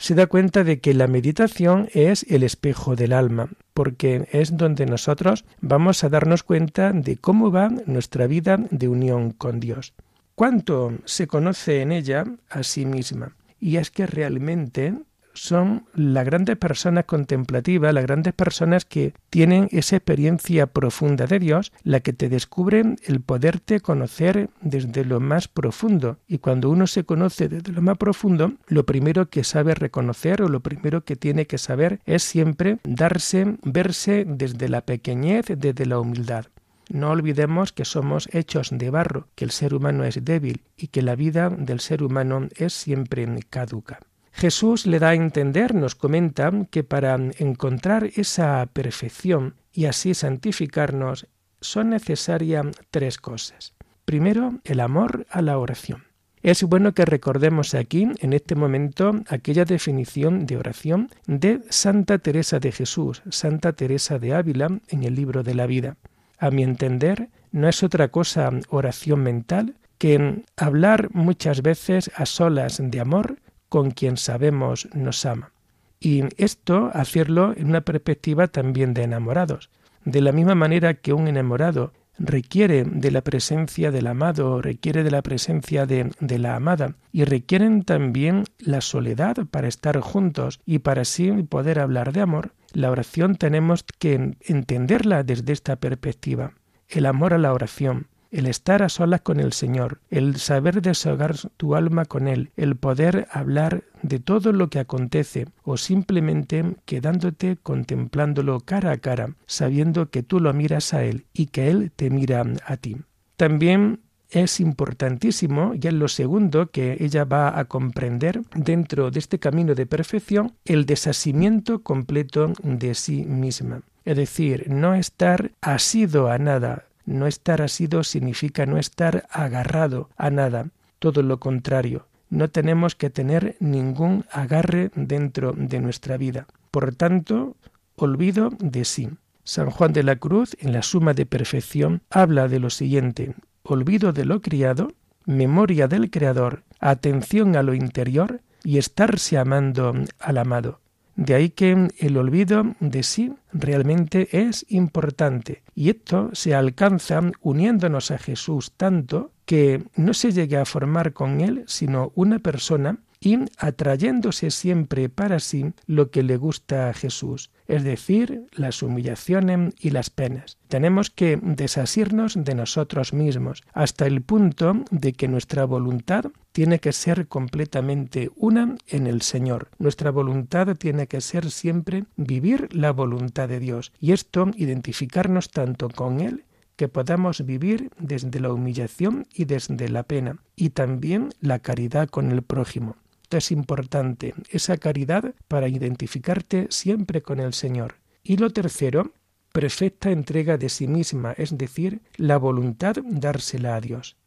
se 0.02 0.16
da 0.16 0.26
cuenta 0.26 0.64
de 0.64 0.80
que 0.80 0.96
la 0.96 1.06
meditación 1.06 1.88
es 1.94 2.26
el 2.28 2.42
espejo 2.42 2.96
del 2.96 3.14
alma, 3.14 3.50
porque 3.76 4.28
es 4.32 4.58
donde 4.58 4.88
nosotros 4.88 5.46
vamos 5.60 6.04
a 6.04 6.10
darnos 6.10 6.42
cuenta 6.42 6.92
de 6.92 7.18
cómo 7.18 7.52
va 7.52 7.70
nuestra 7.86 8.26
vida 8.26 8.58
de 8.72 8.88
unión 8.88 9.30
con 9.30 9.60
Dios. 9.60 9.94
¿Cuánto 10.34 10.98
se 11.06 11.28
conoce 11.28 11.82
en 11.82 11.92
ella 11.92 12.26
a 12.50 12.64
sí 12.64 12.84
misma? 12.84 13.36
Y 13.60 13.78
es 13.78 13.92
que 13.92 14.08
realmente 14.08 14.96
son 15.34 15.86
las 15.94 16.26
grandes 16.26 16.58
personas 16.58 17.06
contemplativas, 17.06 17.94
las 17.94 18.04
grandes 18.04 18.34
personas 18.34 18.86
que 18.86 19.14
tienen 19.30 19.68
esa 19.72 19.98
experiencia 19.98 20.68
profunda 20.68 21.26
de 21.26 21.40
Dios, 21.40 21.72
la 21.84 22.00
que 22.00 22.14
te 22.14 22.30
descubren 22.30 22.98
el 23.06 23.22
poderte 23.22 23.80
conocer 23.80 24.50
desde 24.62 25.06
lo 25.06 25.20
más 25.20 25.48
profundo. 25.48 26.18
Y 26.28 26.40
cuando 26.40 26.70
uno 26.70 26.88
se 26.88 27.04
conoce 27.04 27.50
desde 27.50 27.72
lo 27.72 27.82
más 27.82 27.98
profundo, 27.98 28.54
lo 28.68 28.86
primero 28.86 29.30
que 29.30 29.44
sabe 29.44 29.76
reconocer 29.76 30.42
o 30.42 30.50
lo 30.50 30.62
primero 30.62 31.04
que 31.04 31.16
tiene 31.16 31.48
que 31.48 31.58
saber 31.58 32.00
es 32.06 32.24
siempre 32.24 32.80
darse, 32.84 33.58
verse 33.64 34.26
desde 34.28 34.70
la 34.70 34.82
pequeñez, 34.82 35.46
desde 35.58 35.86
la 35.86 36.00
humildad. 36.00 36.46
No 36.90 37.12
olvidemos 37.12 37.72
que 37.72 37.86
somos 37.86 38.28
hechos 38.34 38.70
de 38.72 38.90
barro, 38.90 39.30
que 39.36 39.46
el 39.46 39.52
ser 39.52 39.74
humano 39.74 40.04
es 40.04 40.26
débil 40.26 40.64
y 40.76 40.88
que 40.88 41.02
la 41.02 41.16
vida 41.16 41.50
del 41.50 41.80
ser 41.80 42.04
humano 42.04 42.50
es 42.58 42.74
siempre 42.74 43.26
caduca. 43.50 44.00
Jesús 44.32 44.86
le 44.86 45.00
da 45.00 45.10
a 45.10 45.16
entender, 45.16 45.76
nos 45.76 45.96
comenta, 45.96 46.52
que 46.70 46.84
para 46.84 47.16
encontrar 47.38 48.10
esa 48.16 48.66
perfección 48.74 49.56
y 49.74 49.86
así 49.86 50.14
santificarnos 50.14 51.28
son 51.60 51.90
necesarias 51.90 52.66
tres 52.90 53.18
cosas. 53.18 53.74
Primero, 54.06 54.60
el 54.64 54.80
amor 54.80 55.28
a 55.30 55.42
la 55.42 55.58
oración. 55.58 56.04
Es 56.42 56.64
bueno 56.64 56.94
que 56.94 57.06
recordemos 57.06 57.76
aquí, 57.76 58.08
en 58.20 58.34
este 58.34 58.56
momento, 58.56 59.14
aquella 59.28 59.64
definición 59.64 60.48
de 60.48 60.58
oración 60.58 61.10
de 61.28 61.62
Santa 61.70 62.18
Teresa 62.18 62.60
de 62.60 62.72
Jesús, 62.72 63.22
Santa 63.30 63.74
Teresa 63.74 64.18
de 64.18 64.34
Ávila, 64.34 64.80
en 64.88 65.04
el 65.04 65.14
libro 65.14 65.44
de 65.44 65.54
la 65.54 65.68
vida. 65.68 65.98
A 66.40 66.50
mi 66.50 66.64
entender, 66.64 67.30
no 67.52 67.70
es 67.70 67.84
otra 67.84 68.08
cosa 68.08 68.50
oración 68.70 69.22
mental 69.22 69.76
que 70.00 70.44
hablar 70.58 71.10
muchas 71.14 71.62
veces 71.62 72.10
a 72.16 72.26
solas 72.26 72.82
de 72.84 73.00
amor 73.00 73.38
con 73.72 73.92
quien 73.92 74.18
sabemos 74.18 74.90
nos 74.94 75.26
ama. 75.26 75.54
Y 75.98 76.26
esto 76.36 76.92
hacerlo 76.94 77.54
en 77.56 77.68
una 77.70 77.80
perspectiva 77.80 78.48
también 78.48 78.94
de 78.94 79.04
enamorados. 79.04 79.70
De 80.04 80.20
la 80.20 80.34
misma 80.34 80.56
manera 80.56 80.96
que 80.96 81.14
un 81.14 81.30
enamorado 81.30 81.94
requiere 82.20 82.84
de 82.84 83.12
la 83.12 83.22
presencia 83.22 83.90
del 83.90 84.08
amado, 84.08 84.62
requiere 84.62 85.04
de 85.06 85.12
la 85.12 85.22
presencia 85.22 85.86
de, 85.86 86.12
de, 86.20 86.38
la 86.38 86.58
amada 86.58 86.96
y 87.14 87.24
requieren 87.24 87.84
también 87.84 88.44
la 88.60 88.82
soledad 88.82 89.38
para 89.50 89.70
estar 89.70 89.98
juntos 90.02 90.60
y 90.66 90.80
para 90.80 91.04
así 91.04 91.32
poder 91.44 91.80
hablar 91.80 92.12
de 92.12 92.20
amor, 92.20 92.52
la 92.74 92.92
oración 92.92 93.38
tenemos 93.38 93.86
que 94.00 94.36
entenderla 94.42 95.24
desde 95.24 95.54
esta 95.54 95.78
perspectiva. 95.78 96.56
El 96.90 97.06
amor 97.06 97.34
a 97.34 97.38
la 97.38 97.54
oración, 97.54 98.08
el 98.32 98.48
estar 98.48 98.82
a 98.82 98.90
solas 98.90 99.22
con 99.22 99.40
el 99.40 99.54
Señor, 99.54 100.00
el 100.10 100.38
saber 100.38 100.82
desahogar 100.82 101.36
tu 101.58 101.76
alma 101.76 102.06
con 102.06 102.28
Él, 102.28 102.52
el 102.56 102.76
poder 102.76 103.28
hablar 103.32 103.84
de 104.02 104.20
todo 104.20 104.54
lo 104.54 104.70
que 104.70 104.80
acontece 104.80 105.48
o 105.64 105.78
simplemente 105.78 106.78
quedándote 106.86 107.58
contemplándolo 107.62 108.62
cara 108.62 108.92
a 108.92 108.98
cara, 108.98 109.36
sabiendo 109.46 110.10
que 110.10 110.24
tú 110.24 110.40
lo 110.40 110.54
miras 110.54 110.94
a 110.94 111.04
Él 111.04 111.26
y 111.34 111.48
que 111.48 111.70
Él 111.70 111.92
te 111.96 112.10
mira 112.10 112.44
a 112.66 112.78
ti. 112.78 112.98
También 113.36 114.00
es 114.32 114.62
importantísimo, 114.62 115.74
ya 115.76 115.90
en 115.90 116.00
lo 116.00 116.08
segundo 116.08 116.72
que 116.72 116.98
ella 117.02 117.26
va 117.26 117.60
a 117.60 117.66
comprender 117.66 118.42
dentro 118.56 119.12
de 119.12 119.20
este 119.20 119.40
camino 119.40 119.76
de 119.76 119.86
perfección, 119.86 120.54
el 120.64 120.86
desasimiento 120.86 121.84
completo 121.84 122.54
de 122.64 122.96
sí 122.96 123.26
misma. 123.26 123.82
Es 124.06 124.16
decir, 124.16 124.70
no 124.70 124.96
estar 124.96 125.52
asido 125.62 126.32
a 126.32 126.38
nada, 126.38 126.86
no 127.06 127.28
estar 127.28 127.62
asido 127.62 128.04
significa 128.04 128.66
no 128.66 128.78
estar 128.78 129.26
agarrado 129.30 130.10
a 130.18 130.30
nada, 130.30 130.68
todo 131.00 131.24
lo 131.24 131.40
contrario. 131.40 132.08
No 132.30 132.50
tenemos 132.50 132.96
que 132.96 133.10
tener 133.10 133.58
ningún 133.60 134.26
agarre 134.32 134.92
dentro 134.96 135.54
de 135.54 135.80
nuestra 135.80 136.18
vida. 136.18 136.48
Por 136.72 136.96
tanto, 136.96 137.58
olvido 137.96 138.50
de 138.60 138.86
sí. 138.86 139.10
San 139.44 139.70
Juan 139.70 139.92
de 139.92 140.04
la 140.04 140.16
Cruz, 140.16 140.56
en 140.60 140.72
la 140.72 140.84
Suma 140.84 141.14
de 141.14 141.26
Perfección, 141.26 142.04
habla 142.10 142.48
de 142.48 142.60
lo 142.60 142.70
siguiente, 142.70 143.36
olvido 143.64 144.14
de 144.14 144.26
lo 144.26 144.42
criado, 144.42 144.94
memoria 145.26 145.88
del 145.88 146.10
Creador, 146.10 146.64
atención 146.80 147.56
a 147.56 147.64
lo 147.64 147.74
interior 147.74 148.42
y 148.64 148.78
estarse 148.78 149.38
amando 149.38 149.94
al 150.20 150.38
amado. 150.38 150.81
De 151.16 151.34
ahí 151.34 151.50
que 151.50 151.90
el 152.00 152.18
olvido 152.18 152.76
de 152.80 153.04
sí 153.04 153.34
realmente 153.52 154.30
es 154.32 154.66
importante. 154.70 155.62
Y 155.76 155.90
esto 155.90 156.30
se 156.34 156.56
alcanza 156.56 157.22
uniéndonos 157.42 158.12
a 158.12 158.18
Jesús 158.18 158.74
tanto 158.78 159.32
que 159.46 159.84
no 159.96 160.14
se 160.14 160.32
llegue 160.32 160.58
a 160.58 160.66
formar 160.66 161.14
con 161.14 161.42
él 161.42 161.64
sino 161.68 162.12
una 162.16 162.40
persona 162.40 163.00
y 163.24 163.38
atrayéndose 163.58 164.50
siempre 164.50 165.08
para 165.08 165.40
sí 165.40 165.74
lo 165.86 166.10
que 166.10 166.24
le 166.24 166.38
gusta 166.38 166.90
a 166.90 166.94
Jesús, 166.94 167.52
es 167.68 167.84
decir, 167.84 168.48
las 168.52 168.82
humillaciones 168.82 169.76
y 169.80 169.92
las 169.92 170.10
penas. 170.10 170.58
Tenemos 170.68 171.12
que 171.12 171.40
desasirnos 171.42 172.34
de 172.36 172.56
nosotros 172.56 173.14
mismos 173.14 173.64
hasta 173.74 174.08
el 174.08 174.22
punto 174.24 174.84
de 174.90 175.14
que 175.14 175.28
nuestra 175.28 175.66
voluntad 175.66 176.26
tiene 176.52 176.80
que 176.80 176.92
ser 176.94 177.28
completamente 177.28 178.32
una 178.36 178.76
en 178.88 179.06
el 179.06 179.22
Señor. 179.22 179.70
Nuestra 179.78 180.10
voluntad 180.10 180.76
tiene 180.76 181.06
que 181.08 181.22
ser 181.22 181.52
siempre 181.52 182.06
vivir 182.18 182.76
la 182.76 182.92
voluntad 182.92 183.48
de 183.48 183.60
Dios 183.60 183.94
y 184.00 184.14
esto 184.14 184.50
identificarnos 184.56 185.52
tanto 185.52 185.90
con 185.90 186.22
Él 186.22 186.44
que 186.76 186.88
podamos 186.88 187.46
vivir 187.46 187.92
desde 188.00 188.40
la 188.40 188.52
humillación 188.52 189.28
y 189.32 189.46
desde 189.46 189.88
la 189.90 190.02
pena, 190.02 190.38
y 190.56 190.72
también 190.72 191.30
la 191.40 191.60
caridad 191.60 192.10
con 192.10 192.32
el 192.32 192.42
prójimo 192.42 192.96
es 193.38 193.52
importante, 193.52 194.34
esa 194.50 194.78
caridad 194.78 195.34
para 195.48 195.68
identificarte 195.68 196.68
siempre 196.70 197.22
con 197.22 197.40
el 197.40 197.54
Señor. 197.54 197.96
Y 198.24 198.38
lo 198.38 198.50
tercero, 198.52 199.12
perfecta 199.52 200.12
entrega 200.12 200.58
de 200.58 200.70
sí 200.70 200.88
misma, 200.88 201.34
es 201.34 201.58
decir, 201.58 202.02
la 202.16 202.38
voluntad 202.38 202.96
dársela 203.04 203.76
a 203.76 203.82
Dios. 203.82 204.18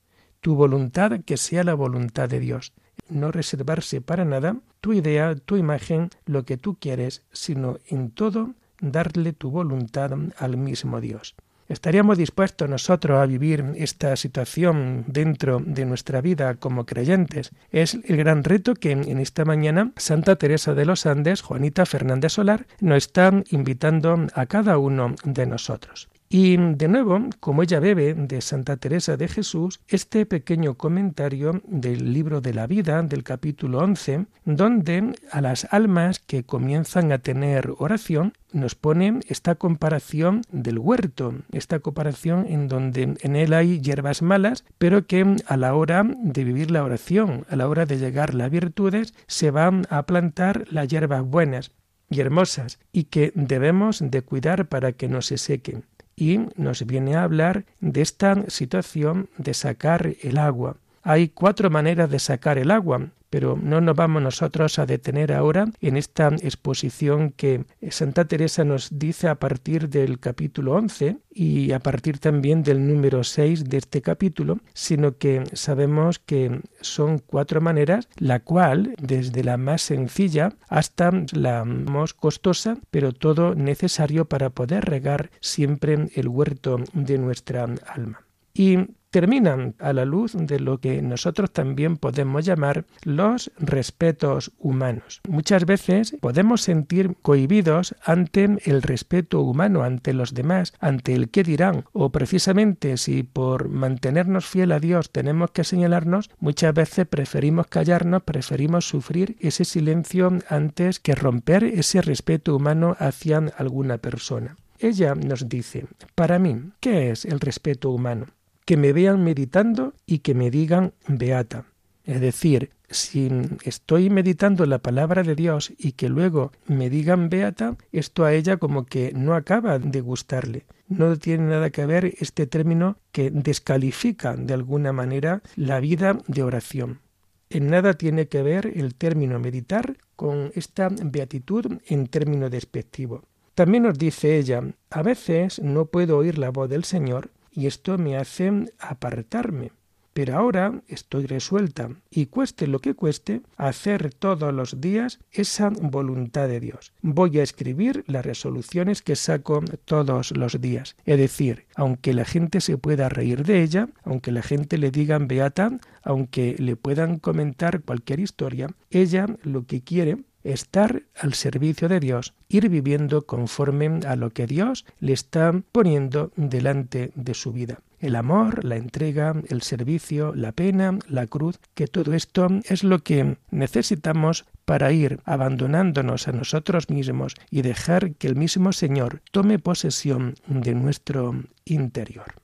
Tu 0.41 0.55
voluntad 0.55 1.21
que 1.25 1.37
sea 1.37 1.65
la 1.65 1.75
voluntad 1.75 2.29
de 2.29 2.41
Dios. 2.41 2.73
No 3.09 3.33
reservarse 3.33 4.01
para 4.01 4.25
nada 4.25 4.57
tu 4.81 4.93
idea, 4.93 5.35
tu 5.35 5.57
imagen, 5.57 6.11
lo 6.27 6.45
que 6.45 6.57
tú 6.57 6.77
quieres, 6.79 7.25
sino 7.33 7.79
en 7.87 8.11
todo 8.11 8.55
darle 8.81 9.33
tu 9.33 9.51
voluntad 9.51 10.13
al 10.37 10.57
mismo 10.57 11.01
Dios. 11.01 11.35
¿Estaríamos 11.69 12.19
dispuestos 12.19 12.69
nosotros 12.69 13.19
a 13.19 13.27
vivir 13.27 13.65
esta 13.77 14.17
situación 14.17 15.05
dentro 15.07 15.61
de 15.65 15.87
nuestra 15.87 16.21
vida 16.21 16.55
como 16.57 16.85
creyentes? 16.85 17.53
Es 17.71 17.99
el 18.05 18.17
gran 18.19 18.45
reto 18.45 18.75
que 18.75 18.93
en 18.93 19.19
esta 19.19 19.45
mañana 19.45 19.93
Santa 19.97 20.37
Teresa 20.37 20.75
de 20.75 20.85
los 20.85 21.07
Andes, 21.07 21.41
Juanita 21.41 21.87
Fernández 21.87 22.33
Solar, 22.33 22.67
nos 22.81 22.99
está 22.99 23.33
invitando 23.51 24.27
a 24.35 24.47
cada 24.47 24.77
uno 24.77 25.15
de 25.25 25.47
nosotros. 25.47 26.09
Y 26.37 26.57
de 26.57 26.89
nuevo, 26.89 27.21
como 27.39 27.63
ella 27.63 27.79
bebe 27.79 28.13
de 28.13 28.41
Santa 28.41 28.77
Teresa 28.77 29.17
de 29.17 29.29
Jesús, 29.29 29.79
este 29.87 30.27
pequeño 30.27 30.75
comentario 30.75 31.63
del 31.65 32.13
libro 32.13 32.41
de 32.41 32.53
la 32.53 32.67
vida, 32.67 33.05
del 33.05 33.23
capítulo 33.23 33.79
11, 33.79 34.27
donde 34.45 35.15
a 35.31 35.41
las 35.41 35.73
almas 35.73 36.19
que 36.19 36.43
comienzan 36.43 37.13
a 37.13 37.19
tener 37.19 37.73
oración, 37.79 38.33
nos 38.51 38.75
pone 38.75 39.21
esta 39.29 39.55
comparación 39.55 40.43
del 40.51 40.81
huerto, 40.81 41.37
esta 41.53 41.79
comparación 41.79 42.47
en 42.49 42.67
donde 42.67 43.15
en 43.21 43.37
él 43.37 43.53
hay 43.53 43.81
hierbas 43.81 44.21
malas, 44.21 44.65
pero 44.77 45.07
que 45.07 45.37
a 45.47 45.57
la 45.57 45.77
hora 45.77 46.03
de 46.05 46.43
vivir 46.43 46.73
la 46.73 46.83
oración, 46.83 47.47
a 47.49 47.55
la 47.55 47.69
hora 47.69 47.87
de 47.87 47.99
llegar 47.99 48.35
las 48.35 48.51
virtudes, 48.51 49.15
se 49.29 49.53
van 49.53 49.87
a 49.89 50.03
plantar 50.03 50.65
las 50.69 50.89
hierbas 50.89 51.23
buenas 51.23 51.71
y 52.11 52.19
hermosas 52.19 52.81
y 52.91 53.05
que 53.05 53.31
debemos 53.37 54.03
de 54.03 54.23
cuidar 54.23 54.67
para 54.67 54.91
que 54.91 55.07
no 55.09 55.23
se 55.23 55.39
sequen 55.39 55.85
y 56.17 56.39
nos 56.57 56.87
viene 56.87 57.17
a 57.17 57.25
hablar 57.25 57.65
de 57.81 58.03
esta 58.03 58.49
situación 58.49 59.29
de 59.37 59.55
sacar 59.55 60.15
el 60.23 60.39
agua. 60.39 60.77
Hay 61.05 61.29
cuatro 61.29 61.71
maneras 61.71 62.11
de 62.11 62.19
sacar 62.19 62.59
el 62.59 62.71
agua, 62.71 63.11
pero 63.29 63.59
no 63.61 63.81
nos 63.81 63.95
vamos 63.95 64.23
nosotros 64.23 64.79
a 64.79 64.87
detener 64.87 65.33
ahora 65.33 65.67
en 65.81 65.97
esta 65.97 66.29
exposición 66.29 67.31
que 67.31 67.65
Santa 67.91 68.25
Teresa 68.27 68.65
nos 68.65 68.97
dice 68.99 69.29
a 69.29 69.35
partir 69.35 69.89
del 69.89 70.19
capítulo 70.19 70.75
11 70.75 71.19
y 71.31 71.73
a 71.73 71.81
partir 71.81 72.19
también 72.19 72.63
del 72.63 72.87
número 72.87 73.23
6 73.23 73.65
de 73.65 73.77
este 73.77 74.03
capítulo, 74.03 74.61
sino 74.73 75.19
que 75.19 75.43
sabemos 75.53 76.21
que 76.21 76.61
son 76.81 77.19
cuatro 77.19 77.61
maneras, 77.61 78.09
la 78.17 78.41
cual, 78.41 78.95
desde 78.99 79.45
la 79.45 79.57
más 79.57 79.83
sencilla 79.83 80.55
hasta 80.69 81.11
la 81.33 81.65
más 81.65 82.15
costosa, 82.15 82.79
pero 82.91 83.13
todo 83.13 83.55
necesario 83.55 84.25
para 84.27 84.51
poder 84.51 84.85
regar 84.85 85.31
siempre 85.41 86.09
el 86.15 86.29
huerto 86.29 86.79
de 86.93 87.19
nuestra 87.19 87.65
alma. 87.65 88.21
Y 88.55 88.79
terminan 89.15 89.77
a 89.79 89.93
la 89.93 90.05
luz 90.05 90.33
de 90.37 90.59
lo 90.59 90.81
que 90.81 91.01
nosotros 91.01 91.53
también 91.53 91.99
podemos 91.99 92.45
llamar 92.45 92.85
los 93.05 93.53
respetos 93.59 94.51
humanos. 94.59 95.21
Muchas 95.29 95.67
veces 95.67 96.17
podemos 96.21 96.63
sentir 96.63 97.15
cohibidos 97.23 97.95
ante 98.05 98.59
el 98.65 98.83
respeto 98.83 99.41
humano, 99.41 99.85
ante 99.85 100.15
los 100.15 100.35
demás, 100.35 100.73
ante 100.81 101.15
el 101.15 101.29
qué 101.29 101.45
dirán, 101.45 101.85
o 101.93 102.11
precisamente 102.11 102.97
si 102.97 103.23
por 103.23 103.69
mantenernos 103.69 104.47
fiel 104.47 104.73
a 104.73 104.81
Dios 104.81 105.13
tenemos 105.13 105.53
que 105.53 105.63
señalarnos, 105.63 106.29
muchas 106.41 106.75
veces 106.75 107.07
preferimos 107.07 107.69
callarnos, 107.69 108.25
preferimos 108.25 108.89
sufrir 108.89 109.37
ese 109.39 109.65
silencio 109.65 110.33
antes 110.49 110.99
que 110.99 111.15
romper 111.15 111.63
ese 111.63 112.03
respeto 112.03 112.57
humano 112.57 112.97
hacia 112.99 113.39
alguna 113.59 113.99
persona. 113.99 114.57
Ella 114.81 115.15
nos 115.15 115.49
dice, 115.49 115.87
para 116.17 116.41
mí, 116.41 116.73
¿qué 116.81 117.13
es 117.13 117.25
el 117.25 117.39
respeto 117.39 117.91
humano? 117.91 118.27
Que 118.65 118.77
me 118.77 118.93
vean 118.93 119.23
meditando 119.23 119.95
y 120.07 120.19
que 120.19 120.35
me 120.35 120.51
digan 120.51 120.95
beata. 121.07 121.67
Es 122.05 122.21
decir, 122.21 122.71
si 122.91 123.31
estoy 123.65 124.11
meditando 124.11 124.67
la 124.67 124.79
palabra 124.79 125.23
de 125.23 125.35
Dios 125.35 125.73
y 125.79 125.93
que 125.93 126.09
luego 126.09 126.53
me 126.67 126.91
digan 126.91 127.29
beata, 127.31 127.77
esto 127.93 128.25
a 128.25 128.33
ella 128.35 128.59
como 128.59 128.85
que 128.85 129.13
no 129.15 129.35
acaba 129.35 129.79
de 129.79 130.01
gustarle. 130.01 130.67
No 130.89 131.17
tiene 131.17 131.45
nada 131.45 131.71
que 131.71 131.87
ver 131.87 132.15
este 132.19 132.47
término 132.47 132.99
que 133.11 133.31
descalifica 133.31 134.37
de 134.37 134.55
alguna 134.55 134.93
manera 134.93 135.43
la 135.57 135.81
vida 135.81 136.19
de 136.27 136.43
oración. 136.43 137.01
En 137.49 137.69
nada 137.69 137.95
tiene 137.95 138.29
que 138.29 138.43
ver 138.43 138.73
el 138.75 138.95
término 138.95 139.39
meditar 139.39 139.97
con 140.17 140.53
esta 140.55 140.89
beatitud 140.89 141.79
en 141.87 142.07
término 142.07 142.51
despectivo. 142.51 143.23
También 143.55 143.85
nos 143.85 143.99
dice 143.99 144.37
ella, 144.37 144.63
a 144.91 145.03
veces 145.03 145.61
no 145.61 145.87
puedo 145.87 146.19
oír 146.19 146.39
la 146.39 146.51
voz 146.51 146.69
del 146.69 146.85
Señor 146.85 147.31
y 147.55 147.67
esto 147.67 147.99
me 147.99 148.17
hace 148.17 148.73
apartarme. 148.79 149.73
Pero 150.15 150.37
ahora 150.37 150.81
estoy 150.87 151.27
resuelta, 151.27 151.91
y 152.09 152.27
cueste 152.27 152.69
lo 152.69 152.79
que 152.79 152.95
cueste, 152.95 153.43
hacer 153.57 154.15
todos 154.15 154.55
los 154.55 154.81
días 154.81 155.19
esa 155.33 155.71
voluntad 155.71 156.47
de 156.47 156.61
Dios. 156.61 156.93
Voy 157.03 157.41
a 157.41 157.43
escribir 157.43 158.05
las 158.07 158.25
resoluciones 158.25 159.03
que 159.03 159.17
saco 159.17 159.61
todos 159.85 160.31
los 160.37 160.61
días. 160.61 160.95
Es 161.05 161.19
decir, 161.19 161.67
aunque 161.75 162.15
la 162.15 162.25
gente 162.25 162.61
se 162.61 162.79
pueda 162.79 163.09
reír 163.09 163.45
de 163.45 163.65
ella, 163.65 163.89
aunque 164.05 164.31
la 164.31 164.43
gente 164.43 164.79
le 164.79 164.93
digan 164.93 165.27
beata, 165.27 165.81
aunque 166.05 166.55
le 166.61 166.77
puedan 166.77 167.19
comentar 167.19 167.83
cualquier 167.83 168.21
historia, 168.21 168.69
ella 168.91 169.27
lo 169.43 169.67
que 169.67 169.83
quiere 169.83 170.19
estar 170.45 171.03
al 171.19 171.35
servicio 171.35 171.89
de 171.89 172.01
Dios, 172.01 172.35
ir 172.49 172.69
viviendo 172.69 173.27
conforme 173.27 174.01
a 174.07 174.17
lo 174.17 174.31
que 174.31 174.47
Dios 174.47 174.85
le 175.01 175.13
está 175.13 175.53
poniendo 175.73 176.31
delante 176.37 177.11
de 177.15 177.35
su 177.35 177.53
vida. 177.53 177.81
El 177.99 178.17
amor, 178.17 178.65
la 178.65 178.77
entrega, 178.77 179.35
el 179.49 179.63
servicio, 179.63 180.35
la 180.35 180.53
pena, 180.53 180.99
la 181.09 181.27
cruz, 181.27 181.59
que 181.73 181.87
todo 181.87 182.13
esto 182.13 182.49
es 182.65 182.85
lo 182.85 182.99
que 182.99 183.39
necesitamos 183.51 184.45
para 184.67 184.93
ir 184.93 185.21
abandonándonos 185.25 186.29
a 186.29 186.33
nosotros 186.33 186.91
mismos 186.91 187.35
y 187.51 187.63
dejar 187.63 188.13
que 188.15 188.27
el 188.27 188.37
mismo 188.37 188.73
Señor 188.73 189.23
tome 189.31 189.59
posesión 189.59 190.35
de 190.47 190.75
nuestro 190.75 191.45
interior. 191.65 192.35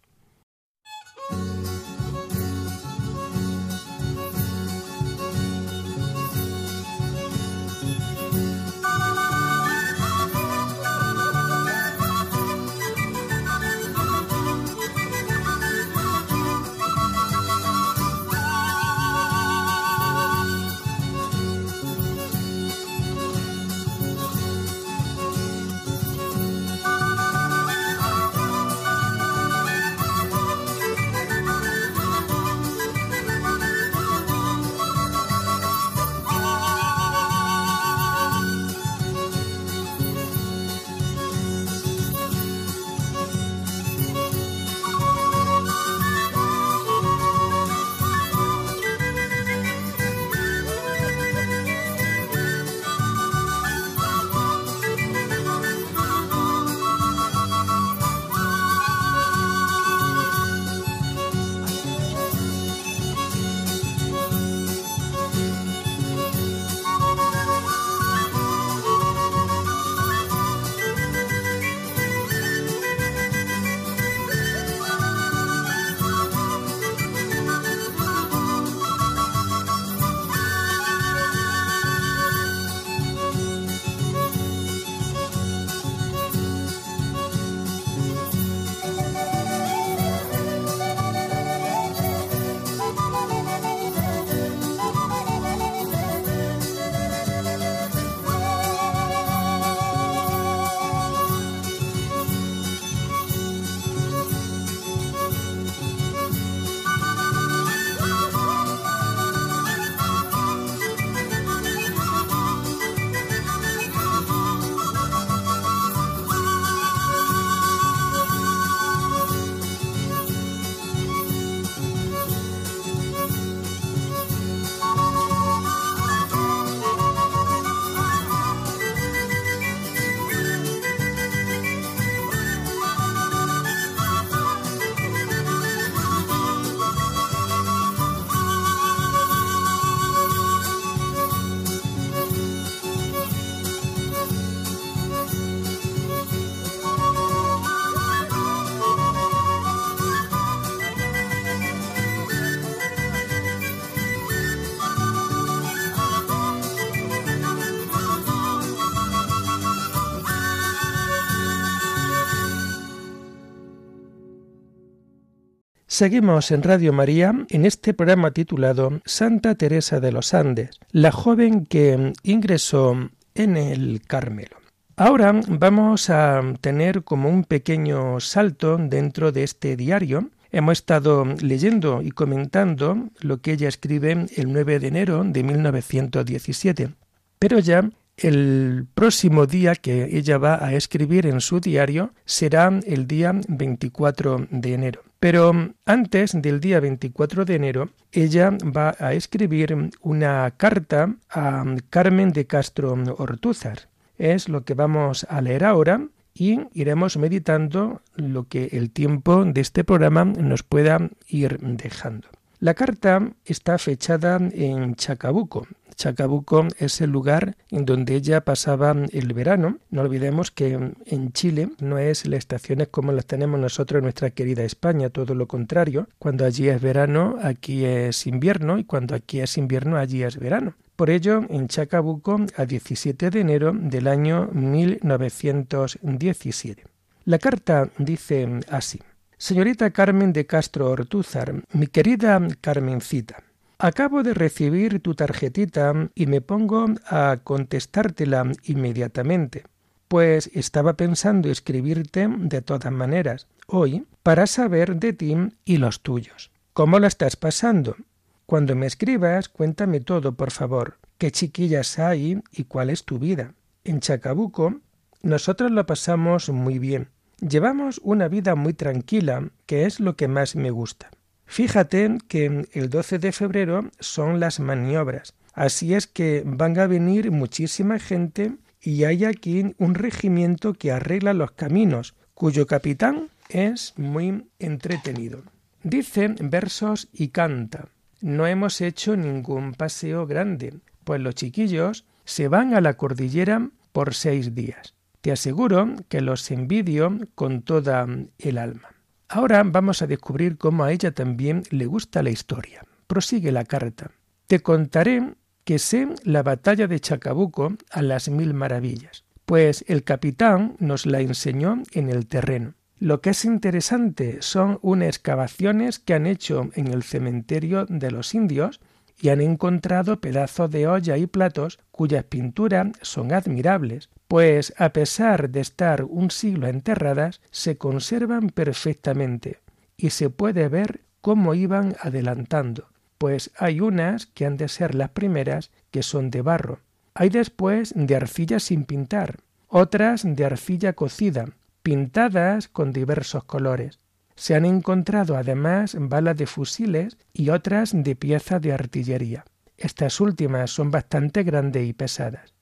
Seguimos 166.00 166.50
en 166.50 166.62
Radio 166.62 166.94
María 166.94 167.34
en 167.50 167.66
este 167.66 167.92
programa 167.92 168.30
titulado 168.30 169.02
Santa 169.04 169.54
Teresa 169.54 170.00
de 170.00 170.12
los 170.12 170.32
Andes, 170.32 170.80
la 170.92 171.12
joven 171.12 171.66
que 171.66 172.14
ingresó 172.22 173.10
en 173.34 173.58
el 173.58 174.00
Carmelo. 174.06 174.56
Ahora 174.96 175.38
vamos 175.46 176.08
a 176.08 176.40
tener 176.62 177.04
como 177.04 177.28
un 177.28 177.44
pequeño 177.44 178.18
salto 178.18 178.78
dentro 178.78 179.30
de 179.30 179.42
este 179.42 179.76
diario. 179.76 180.30
Hemos 180.50 180.78
estado 180.78 181.26
leyendo 181.42 182.00
y 182.00 182.12
comentando 182.12 183.10
lo 183.20 183.42
que 183.42 183.52
ella 183.52 183.68
escribe 183.68 184.24
el 184.34 184.50
9 184.54 184.78
de 184.78 184.88
enero 184.88 185.22
de 185.22 185.42
1917, 185.42 186.94
pero 187.38 187.58
ya 187.58 187.90
el 188.16 188.86
próximo 188.94 189.44
día 189.44 189.74
que 189.74 190.16
ella 190.16 190.38
va 190.38 190.64
a 190.64 190.72
escribir 190.72 191.26
en 191.26 191.42
su 191.42 191.60
diario 191.60 192.14
será 192.24 192.72
el 192.86 193.06
día 193.06 193.38
24 193.48 194.46
de 194.50 194.72
enero. 194.72 195.02
Pero 195.20 195.74
antes 195.84 196.32
del 196.40 196.60
día 196.60 196.80
24 196.80 197.44
de 197.44 197.54
enero, 197.54 197.90
ella 198.10 198.56
va 198.64 198.96
a 198.98 199.12
escribir 199.12 199.90
una 200.00 200.50
carta 200.56 201.14
a 201.28 201.64
Carmen 201.90 202.32
de 202.32 202.46
Castro 202.46 202.96
Ortúzar. 203.18 203.90
Es 204.16 204.48
lo 204.48 204.64
que 204.64 204.72
vamos 204.72 205.26
a 205.28 205.42
leer 205.42 205.64
ahora 205.64 206.06
y 206.32 206.60
iremos 206.72 207.18
meditando 207.18 208.00
lo 208.16 208.48
que 208.48 208.70
el 208.72 208.90
tiempo 208.90 209.44
de 209.44 209.60
este 209.60 209.84
programa 209.84 210.24
nos 210.24 210.62
pueda 210.62 211.10
ir 211.28 211.58
dejando. 211.60 212.28
La 212.58 212.72
carta 212.72 213.32
está 213.44 213.76
fechada 213.76 214.38
en 214.52 214.94
Chacabuco, 214.94 215.66
Chacabuco 216.00 216.66
es 216.78 217.02
el 217.02 217.10
lugar 217.10 217.58
en 217.70 217.84
donde 217.84 218.14
ella 218.14 218.40
pasaba 218.40 218.96
el 219.12 219.34
verano. 219.34 219.76
No 219.90 220.00
olvidemos 220.00 220.50
que 220.50 220.72
en 220.72 221.32
Chile 221.32 221.68
no 221.78 221.98
es 221.98 222.24
las 222.24 222.38
estaciones 222.38 222.88
como 222.88 223.12
las 223.12 223.26
tenemos 223.26 223.60
nosotros 223.60 223.98
en 223.98 224.04
nuestra 224.04 224.30
querida 224.30 224.64
España, 224.64 225.10
todo 225.10 225.34
lo 225.34 225.46
contrario. 225.46 226.08
Cuando 226.18 226.46
allí 226.46 226.70
es 226.70 226.80
verano, 226.80 227.36
aquí 227.42 227.84
es 227.84 228.26
invierno 228.26 228.78
y 228.78 228.84
cuando 228.84 229.14
aquí 229.14 229.40
es 229.40 229.58
invierno, 229.58 229.98
allí 229.98 230.22
es 230.22 230.38
verano. 230.38 230.74
Por 230.96 231.10
ello, 231.10 231.42
en 231.50 231.68
Chacabuco, 231.68 232.46
a 232.56 232.64
17 232.64 233.28
de 233.28 233.40
enero 233.40 233.74
del 233.74 234.08
año 234.08 234.48
1917. 234.54 236.82
La 237.26 237.38
carta 237.38 237.90
dice 237.98 238.48
así. 238.70 239.02
Señorita 239.36 239.90
Carmen 239.90 240.32
de 240.32 240.46
Castro 240.46 240.88
Ortúzar, 240.88 241.62
mi 241.72 241.88
querida 241.88 242.40
Carmencita, 242.62 243.44
Acabo 243.82 244.22
de 244.22 244.34
recibir 244.34 245.00
tu 245.00 245.14
tarjetita 245.14 246.10
y 246.14 246.26
me 246.26 246.42
pongo 246.42 246.84
a 247.06 247.38
contestártela 247.42 248.52
inmediatamente, 248.64 249.64
pues 250.06 250.50
estaba 250.52 250.98
pensando 250.98 251.48
escribirte 251.48 252.28
de 252.28 252.60
todas 252.60 252.92
maneras 252.92 253.46
hoy 253.66 254.04
para 254.22 254.46
saber 254.46 254.96
de 254.96 255.14
ti 255.14 255.34
y 255.64 255.78
los 255.78 256.02
tuyos. 256.02 256.50
¿Cómo 256.74 256.98
la 256.98 257.06
estás 257.06 257.36
pasando? 257.36 257.96
Cuando 258.44 258.76
me 258.76 258.84
escribas, 258.84 259.48
cuéntame 259.48 260.00
todo, 260.00 260.32
por 260.32 260.50
favor. 260.50 260.98
¿Qué 261.16 261.30
chiquillas 261.30 261.98
hay 261.98 262.42
y 262.52 262.64
cuál 262.64 262.90
es 262.90 263.04
tu 263.04 263.18
vida? 263.18 263.54
En 263.84 264.00
Chacabuco, 264.00 264.74
nosotros 265.22 265.70
lo 265.70 265.86
pasamos 265.86 266.50
muy 266.50 266.78
bien. 266.78 267.08
Llevamos 267.40 267.98
una 268.04 268.28
vida 268.28 268.56
muy 268.56 268.74
tranquila, 268.74 269.48
que 269.64 269.86
es 269.86 270.00
lo 270.00 270.16
que 270.16 270.28
más 270.28 270.54
me 270.54 270.70
gusta. 270.70 271.10
Fíjate 271.50 272.18
que 272.28 272.68
el 272.74 272.90
12 272.90 273.18
de 273.18 273.32
febrero 273.32 273.90
son 273.98 274.38
las 274.38 274.60
maniobras, 274.60 275.34
así 275.52 275.94
es 275.94 276.06
que 276.06 276.44
van 276.46 276.78
a 276.78 276.86
venir 276.86 277.32
muchísima 277.32 277.98
gente 277.98 278.52
y 278.80 279.02
hay 279.02 279.24
aquí 279.24 279.74
un 279.76 279.96
regimiento 279.96 280.74
que 280.74 280.92
arregla 280.92 281.34
los 281.34 281.50
caminos, 281.50 282.14
cuyo 282.34 282.68
capitán 282.68 283.30
es 283.48 283.94
muy 283.96 284.46
entretenido. 284.60 285.42
Dice 285.82 286.28
versos 286.38 287.08
y 287.12 287.30
canta. 287.30 287.88
No 288.20 288.46
hemos 288.46 288.80
hecho 288.80 289.16
ningún 289.16 289.74
paseo 289.74 290.28
grande, 290.28 290.74
pues 291.02 291.20
los 291.20 291.34
chiquillos 291.34 292.04
se 292.24 292.46
van 292.46 292.74
a 292.74 292.80
la 292.80 292.94
cordillera 292.94 293.70
por 293.90 294.14
seis 294.14 294.54
días. 294.54 294.94
Te 295.20 295.32
aseguro 295.32 295.96
que 296.08 296.20
los 296.20 296.48
envidio 296.52 297.18
con 297.34 297.62
toda 297.62 298.06
el 298.38 298.56
alma. 298.56 298.99
Ahora 299.32 299.62
vamos 299.64 300.02
a 300.02 300.08
descubrir 300.08 300.58
cómo 300.58 300.82
a 300.82 300.90
ella 300.90 301.12
también 301.12 301.62
le 301.70 301.86
gusta 301.86 302.20
la 302.20 302.30
historia. 302.30 302.84
Prosigue 303.06 303.52
la 303.52 303.64
carta. 303.64 304.10
Te 304.48 304.58
contaré 304.58 305.34
que 305.62 305.78
sé 305.78 306.08
la 306.24 306.42
batalla 306.42 306.88
de 306.88 306.98
Chacabuco 306.98 307.76
a 307.92 308.02
las 308.02 308.28
mil 308.28 308.54
maravillas, 308.54 309.22
pues 309.46 309.84
el 309.86 310.02
capitán 310.02 310.74
nos 310.80 311.06
la 311.06 311.20
enseñó 311.20 311.80
en 311.92 312.10
el 312.10 312.26
terreno. 312.26 312.74
Lo 312.98 313.20
que 313.20 313.30
es 313.30 313.44
interesante 313.44 314.38
son 314.40 314.80
unas 314.82 315.10
excavaciones 315.10 316.00
que 316.00 316.14
han 316.14 316.26
hecho 316.26 316.68
en 316.74 316.88
el 316.88 317.04
cementerio 317.04 317.86
de 317.86 318.10
los 318.10 318.34
indios 318.34 318.80
y 319.20 319.28
han 319.28 319.40
encontrado 319.40 320.20
pedazos 320.20 320.72
de 320.72 320.88
olla 320.88 321.16
y 321.16 321.28
platos 321.28 321.78
cuyas 321.92 322.24
pinturas 322.24 322.88
son 323.02 323.32
admirables, 323.32 324.10
pues 324.30 324.72
a 324.78 324.92
pesar 324.92 325.50
de 325.50 325.58
estar 325.58 326.04
un 326.04 326.30
siglo 326.30 326.68
enterradas, 326.68 327.40
se 327.50 327.78
conservan 327.78 328.50
perfectamente 328.50 329.58
y 329.96 330.10
se 330.10 330.30
puede 330.30 330.68
ver 330.68 331.00
cómo 331.20 331.52
iban 331.54 331.96
adelantando, 332.00 332.90
pues 333.18 333.50
hay 333.56 333.80
unas 333.80 334.26
que 334.26 334.46
han 334.46 334.56
de 334.56 334.68
ser 334.68 334.94
las 334.94 335.08
primeras 335.08 335.72
que 335.90 336.04
son 336.04 336.30
de 336.30 336.42
barro, 336.42 336.78
hay 337.12 337.28
después 337.28 337.92
de 337.96 338.14
arcilla 338.14 338.60
sin 338.60 338.84
pintar, 338.84 339.40
otras 339.66 340.22
de 340.24 340.44
arcilla 340.44 340.92
cocida, 340.92 341.46
pintadas 341.82 342.68
con 342.68 342.92
diversos 342.92 343.42
colores, 343.42 343.98
se 344.36 344.54
han 344.54 344.64
encontrado 344.64 345.36
además 345.36 345.96
balas 345.98 346.36
de 346.36 346.46
fusiles 346.46 347.18
y 347.32 347.48
otras 347.48 347.90
de 347.92 348.14
piezas 348.14 348.62
de 348.62 348.74
artillería. 348.74 349.44
Estas 349.76 350.20
últimas 350.20 350.70
son 350.70 350.92
bastante 350.92 351.42
grandes 351.42 351.84
y 351.84 351.92
pesadas. 351.94 352.54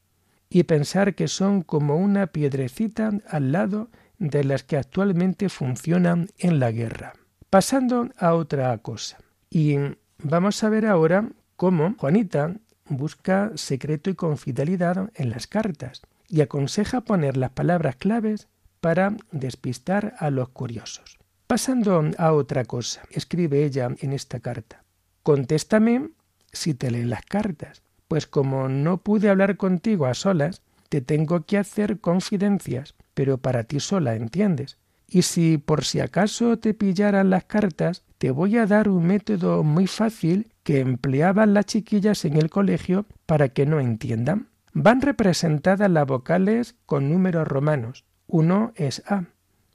Y 0.50 0.62
pensar 0.64 1.14
que 1.14 1.28
son 1.28 1.62
como 1.62 1.96
una 1.96 2.28
piedrecita 2.28 3.12
al 3.28 3.52
lado 3.52 3.90
de 4.18 4.44
las 4.44 4.64
que 4.64 4.76
actualmente 4.76 5.48
funcionan 5.48 6.28
en 6.38 6.58
la 6.58 6.72
guerra. 6.72 7.12
Pasando 7.50 8.10
a 8.16 8.34
otra 8.34 8.76
cosa. 8.78 9.18
Y 9.50 9.76
vamos 10.18 10.62
a 10.64 10.68
ver 10.68 10.86
ahora 10.86 11.30
cómo 11.56 11.94
Juanita 11.98 12.56
busca 12.88 13.52
secreto 13.54 14.10
y 14.10 14.14
confidelidad 14.14 15.10
en 15.14 15.30
las 15.30 15.46
cartas 15.46 16.02
y 16.28 16.40
aconseja 16.40 17.00
poner 17.02 17.36
las 17.36 17.50
palabras 17.50 17.96
claves 17.96 18.48
para 18.80 19.16
despistar 19.32 20.14
a 20.18 20.30
los 20.30 20.50
curiosos. 20.50 21.18
Pasando 21.46 22.10
a 22.18 22.32
otra 22.32 22.64
cosa, 22.64 23.02
escribe 23.10 23.64
ella 23.64 23.88
en 24.00 24.12
esta 24.12 24.40
carta. 24.40 24.84
Contéstame 25.22 26.10
si 26.52 26.74
te 26.74 26.90
leen 26.90 27.10
las 27.10 27.22
cartas, 27.22 27.82
pues 28.08 28.26
como 28.26 28.68
no 28.68 28.98
pude 28.98 29.28
hablar 29.28 29.56
contigo 29.56 30.06
a 30.06 30.14
solas, 30.14 30.62
te 30.88 31.00
tengo 31.00 31.44
que 31.44 31.58
hacer 31.58 32.00
confidencias, 32.00 32.94
pero 33.14 33.38
para 33.38 33.64
ti 33.64 33.78
sola, 33.80 34.14
¿entiendes? 34.16 34.78
Y 35.06 35.22
si 35.22 35.58
por 35.58 35.84
si 35.84 36.00
acaso 36.00 36.58
te 36.58 36.74
pillaran 36.74 37.30
las 37.30 37.44
cartas, 37.44 38.04
te 38.18 38.30
voy 38.30 38.58
a 38.58 38.66
dar 38.66 38.88
un 38.88 39.06
método 39.06 39.62
muy 39.62 39.86
fácil 39.86 40.52
que 40.62 40.80
empleaban 40.80 41.54
las 41.54 41.66
chiquillas 41.66 42.24
en 42.24 42.36
el 42.36 42.50
colegio 42.50 43.06
para 43.24 43.48
que 43.48 43.64
no 43.64 43.80
entiendan. 43.80 44.48
Van 44.74 45.00
representadas 45.00 45.90
las 45.90 46.06
vocales 46.06 46.74
con 46.84 47.10
números 47.10 47.48
romanos. 47.48 48.04
Uno 48.26 48.72
es 48.76 49.02
A, 49.06 49.24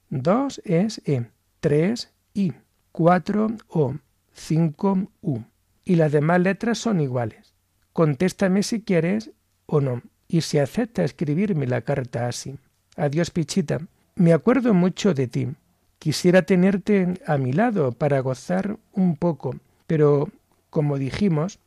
dos 0.09 0.61
es 0.65 1.01
E, 1.05 1.25
3 1.61 2.11
I, 2.35 2.53
4 2.91 3.47
O, 3.69 3.95
5 4.33 5.07
U. 5.21 5.39
Y 5.83 5.95
las 5.95 6.11
demás 6.11 6.39
letras 6.39 6.77
son 6.77 7.01
iguales. 7.01 7.42
Contéstame 7.93 8.63
si 8.63 8.81
quieres 8.81 9.31
o 9.65 9.79
no, 9.79 10.01
y 10.27 10.41
si 10.41 10.57
acepta 10.57 11.03
escribirme 11.03 11.67
la 11.67 11.81
carta 11.81 12.27
así. 12.27 12.57
Adiós, 12.95 13.29
Pichita. 13.31 13.79
Me 14.15 14.33
acuerdo 14.33 14.73
mucho 14.73 15.13
de 15.13 15.27
ti. 15.27 15.47
Quisiera 15.99 16.41
tenerte 16.41 17.21
a 17.25 17.37
mi 17.37 17.53
lado 17.53 17.91
para 17.91 18.19
gozar 18.19 18.77
un 18.93 19.15
poco, 19.15 19.55
pero, 19.87 20.29
como 20.69 20.97
dijimos, 20.97 21.59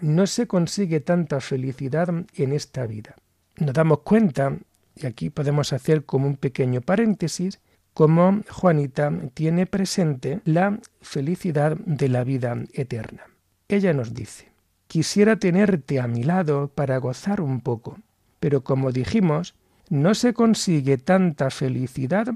no 0.00 0.26
se 0.26 0.46
consigue 0.46 1.00
tanta 1.00 1.40
felicidad 1.40 2.08
en 2.34 2.52
esta 2.52 2.86
vida. 2.86 3.16
Nos 3.56 3.74
damos 3.74 4.00
cuenta, 4.00 4.56
y 4.94 5.06
aquí 5.06 5.30
podemos 5.30 5.72
hacer 5.72 6.04
como 6.04 6.26
un 6.26 6.36
pequeño 6.36 6.80
paréntesis, 6.80 7.58
como 7.94 8.42
Juanita 8.48 9.12
tiene 9.34 9.66
presente 9.66 10.40
la 10.44 10.78
felicidad 11.00 11.76
de 11.78 12.08
la 12.08 12.24
vida 12.24 12.56
eterna. 12.72 13.24
Ella 13.68 13.92
nos 13.92 14.14
dice, 14.14 14.49
quisiera 14.90 15.36
tenerte 15.36 16.00
a 16.00 16.08
mi 16.08 16.24
lado 16.24 16.72
para 16.74 16.98
gozar 16.98 17.40
un 17.40 17.60
poco, 17.60 18.00
pero 18.40 18.64
como 18.64 18.90
dijimos, 18.90 19.54
no 19.88 20.16
se 20.16 20.34
consigue 20.34 20.98
tanta 20.98 21.50
felicidad 21.50 22.26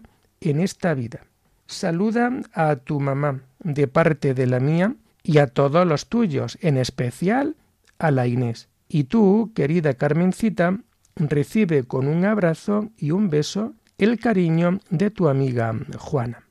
en 0.41 0.61
esta 0.61 0.95
vida. 0.95 1.27
Saluda 1.67 2.31
a 2.53 2.77
tu 2.77 3.01
mamá 3.01 3.41
de 3.59 3.89
parte 3.89 4.35
de 4.35 4.47
la 4.47 4.61
mía 4.61 4.95
y 5.25 5.39
a 5.39 5.49
todos 5.49 5.85
los 5.85 6.07
tuyos, 6.07 6.57
en 6.61 6.77
especial 6.77 7.57
a 7.99 8.13
la 8.13 8.29
Inés. 8.29 8.69
Y 8.89 9.05
tú, 9.05 9.51
querida 9.53 9.95
Carmencita, 9.95 10.79
recibe 11.17 11.83
con 11.83 12.07
un 12.07 12.25
abrazo 12.25 12.91
y 12.97 13.11
un 13.11 13.31
beso 13.31 13.75
el 13.99 14.21
cariño 14.21 14.79
de 14.91 15.11
tu 15.11 15.29
amiga 15.29 15.75
Juana. 15.99 16.45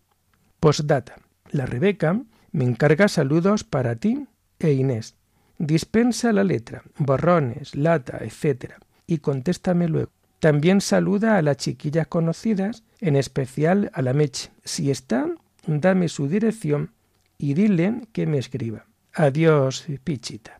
Postdata. 0.59 1.15
La 1.51 1.65
Rebeca 1.65 2.19
me 2.51 2.65
encarga 2.65 3.07
saludos 3.07 3.63
para 3.63 3.95
ti 3.95 4.27
e 4.59 4.73
Inés. 4.73 5.15
Dispensa 5.57 6.33
la 6.33 6.43
letra, 6.43 6.83
borrones, 6.97 7.75
lata, 7.75 8.19
etc. 8.21 8.73
y 9.07 9.19
contéstame 9.19 9.87
luego. 9.87 10.11
También 10.39 10.81
saluda 10.81 11.37
a 11.37 11.41
las 11.41 11.57
chiquillas 11.57 12.07
conocidas, 12.07 12.83
en 12.99 13.15
especial 13.15 13.89
a 13.93 14.01
la 14.01 14.13
Meche. 14.13 14.51
Si 14.65 14.91
está, 14.91 15.29
dame 15.65 16.09
su 16.09 16.27
dirección 16.27 16.91
y 17.37 17.53
dile 17.53 18.01
que 18.11 18.25
me 18.25 18.39
escriba. 18.39 18.85
Adiós, 19.13 19.85
Pichita. 20.03 20.57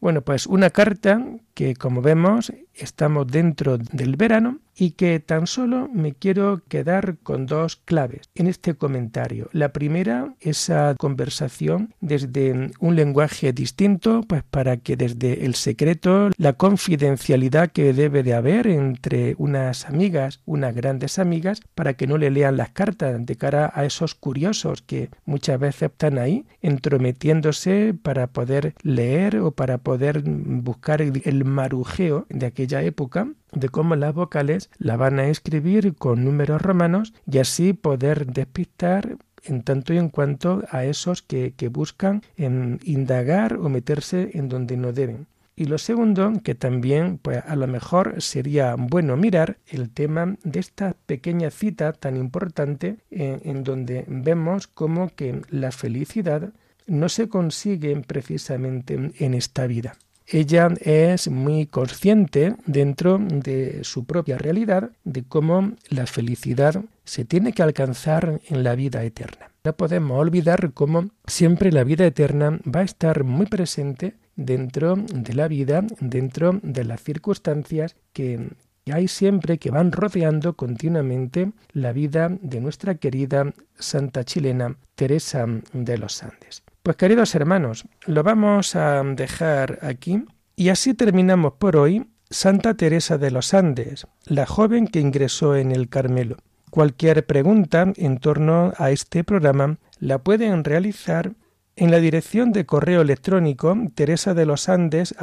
Bueno, 0.00 0.20
pues 0.20 0.46
una 0.46 0.70
carta 0.70 1.24
que, 1.54 1.74
como 1.74 2.02
vemos, 2.02 2.52
estamos 2.74 3.26
dentro 3.26 3.78
del 3.78 4.16
verano 4.16 4.60
y 4.76 4.92
que 4.92 5.20
tan 5.20 5.46
solo 5.46 5.88
me 5.92 6.14
quiero 6.14 6.62
quedar 6.68 7.16
con 7.22 7.46
dos 7.46 7.76
claves 7.76 8.28
en 8.34 8.46
este 8.46 8.74
comentario. 8.74 9.48
La 9.52 9.72
primera, 9.72 10.34
esa 10.40 10.94
conversación 10.98 11.94
desde 12.00 12.70
un 12.80 12.96
lenguaje 12.96 13.52
distinto, 13.52 14.22
pues 14.26 14.42
para 14.42 14.76
que 14.76 14.96
desde 14.96 15.44
el 15.44 15.54
secreto, 15.54 16.30
la 16.36 16.54
confidencialidad 16.54 17.70
que 17.72 17.92
debe 17.92 18.22
de 18.22 18.34
haber 18.34 18.66
entre 18.66 19.34
unas 19.38 19.86
amigas, 19.86 20.40
unas 20.44 20.74
grandes 20.74 21.18
amigas, 21.18 21.60
para 21.74 21.94
que 21.94 22.06
no 22.06 22.18
le 22.18 22.30
lean 22.30 22.56
las 22.56 22.70
cartas 22.70 23.24
de 23.24 23.36
cara 23.36 23.72
a 23.74 23.84
esos 23.84 24.14
curiosos 24.14 24.82
que 24.82 25.10
muchas 25.24 25.58
veces 25.58 25.90
están 25.90 26.18
ahí 26.18 26.46
entrometiéndose 26.60 27.94
para 28.00 28.28
poder 28.28 28.74
leer 28.82 29.38
o 29.38 29.52
para 29.52 29.78
poder 29.78 30.22
buscar 30.24 31.02
el 31.02 31.44
marujeo 31.44 32.26
de 32.28 32.46
aquella 32.46 32.82
época 32.82 33.28
de 33.54 33.68
cómo 33.68 33.96
las 33.96 34.14
vocales 34.14 34.70
la 34.78 34.96
van 34.96 35.18
a 35.18 35.28
escribir 35.28 35.94
con 35.94 36.24
números 36.24 36.62
romanos 36.62 37.14
y 37.30 37.38
así 37.38 37.72
poder 37.72 38.26
despistar 38.26 39.16
en 39.44 39.62
tanto 39.62 39.92
y 39.92 39.98
en 39.98 40.08
cuanto 40.08 40.64
a 40.70 40.84
esos 40.84 41.22
que, 41.22 41.52
que 41.56 41.68
buscan 41.68 42.22
en 42.36 42.80
indagar 42.84 43.54
o 43.54 43.68
meterse 43.68 44.30
en 44.34 44.48
donde 44.48 44.76
no 44.76 44.92
deben. 44.92 45.26
Y 45.56 45.66
lo 45.66 45.78
segundo, 45.78 46.32
que 46.42 46.56
también 46.56 47.18
pues 47.18 47.42
a 47.46 47.54
lo 47.54 47.68
mejor 47.68 48.20
sería 48.20 48.74
bueno 48.76 49.16
mirar 49.16 49.58
el 49.68 49.88
tema 49.90 50.36
de 50.42 50.58
esta 50.58 50.96
pequeña 51.06 51.50
cita 51.50 51.92
tan 51.92 52.16
importante 52.16 52.96
en, 53.10 53.62
donde 53.62 54.04
vemos 54.08 54.66
como 54.66 55.10
que 55.14 55.42
la 55.50 55.70
felicidad 55.70 56.52
no 56.88 57.08
se 57.08 57.28
consigue 57.28 57.94
precisamente 58.00 59.12
en 59.18 59.34
esta 59.34 59.66
vida 59.68 59.96
ella 60.26 60.68
es 60.80 61.28
muy 61.28 61.66
consciente 61.66 62.56
dentro 62.66 63.18
de 63.18 63.84
su 63.84 64.04
propia 64.04 64.38
realidad 64.38 64.90
de 65.04 65.24
cómo 65.24 65.72
la 65.88 66.06
felicidad 66.06 66.82
se 67.04 67.24
tiene 67.24 67.52
que 67.52 67.62
alcanzar 67.62 68.40
en 68.48 68.64
la 68.64 68.74
vida 68.74 69.04
eterna. 69.04 69.50
No 69.64 69.76
podemos 69.76 70.18
olvidar 70.18 70.72
cómo 70.72 71.10
siempre 71.26 71.72
la 71.72 71.84
vida 71.84 72.06
eterna 72.06 72.58
va 72.64 72.80
a 72.80 72.84
estar 72.84 73.24
muy 73.24 73.46
presente 73.46 74.14
dentro 74.36 74.96
de 74.96 75.34
la 75.34 75.48
vida, 75.48 75.84
dentro 76.00 76.58
de 76.62 76.84
las 76.84 77.02
circunstancias 77.02 77.96
que 78.12 78.50
hay 78.92 79.08
siempre 79.08 79.58
que 79.58 79.70
van 79.70 79.92
rodeando 79.92 80.54
continuamente 80.54 81.52
la 81.72 81.92
vida 81.92 82.28
de 82.42 82.60
nuestra 82.60 82.96
querida 82.96 83.54
santa 83.78 84.24
chilena 84.24 84.76
Teresa 84.94 85.46
de 85.72 85.98
los 85.98 86.22
Andes. 86.22 86.63
Pues 86.84 86.98
queridos 86.98 87.34
hermanos, 87.34 87.86
lo 88.04 88.22
vamos 88.22 88.76
a 88.76 89.02
dejar 89.02 89.78
aquí 89.80 90.22
y 90.54 90.68
así 90.68 90.92
terminamos 90.92 91.54
por 91.54 91.78
hoy 91.78 92.10
Santa 92.28 92.74
Teresa 92.74 93.16
de 93.16 93.30
los 93.30 93.54
Andes, 93.54 94.06
la 94.26 94.44
joven 94.44 94.86
que 94.86 95.00
ingresó 95.00 95.56
en 95.56 95.72
el 95.72 95.88
Carmelo. 95.88 96.36
Cualquier 96.68 97.24
pregunta 97.24 97.90
en 97.96 98.18
torno 98.18 98.74
a 98.76 98.90
este 98.90 99.24
programa 99.24 99.78
la 99.98 100.18
pueden 100.18 100.62
realizar 100.62 101.32
en 101.74 101.90
la 101.90 102.00
dirección 102.00 102.52
de 102.52 102.66
correo 102.66 103.00
electrónico 103.00 103.74
teresa 103.94 104.34
de 104.34 104.44
los 104.44 104.68
Andes 104.68 105.14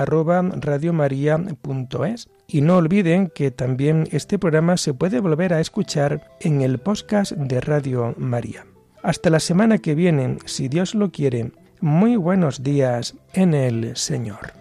y 2.47 2.61
no 2.61 2.77
olviden 2.77 3.27
que 3.27 3.51
también 3.51 4.07
este 4.11 4.39
programa 4.39 4.77
se 4.77 4.95
puede 4.95 5.19
volver 5.19 5.53
a 5.53 5.59
escuchar 5.59 6.27
en 6.39 6.61
el 6.61 6.79
podcast 6.79 7.33
de 7.33 7.61
Radio 7.61 8.15
María. 8.17 8.65
Hasta 9.03 9.29
la 9.29 9.39
semana 9.39 9.79
que 9.79 9.95
viene, 9.95 10.37
si 10.45 10.67
Dios 10.67 10.93
lo 10.93 11.11
quiere. 11.11 11.51
Muy 11.79 12.15
buenos 12.15 12.61
días 12.61 13.15
en 13.33 13.53
el 13.55 13.97
Señor. 13.97 14.53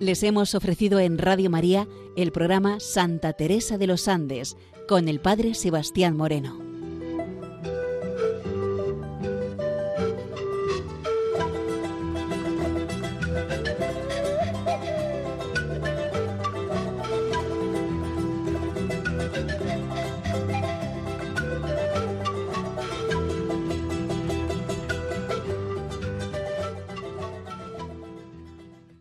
Les 0.00 0.22
hemos 0.22 0.54
ofrecido 0.54 0.98
en 0.98 1.18
Radio 1.18 1.50
María 1.50 1.86
el 2.16 2.32
programa 2.32 2.80
Santa 2.80 3.32
Teresa 3.34 3.78
de 3.78 3.86
los 3.86 4.08
Andes 4.08 4.56
con 4.88 5.08
el 5.08 5.20
Padre 5.20 5.54
Sebastián 5.54 6.16
Moreno. 6.16 6.67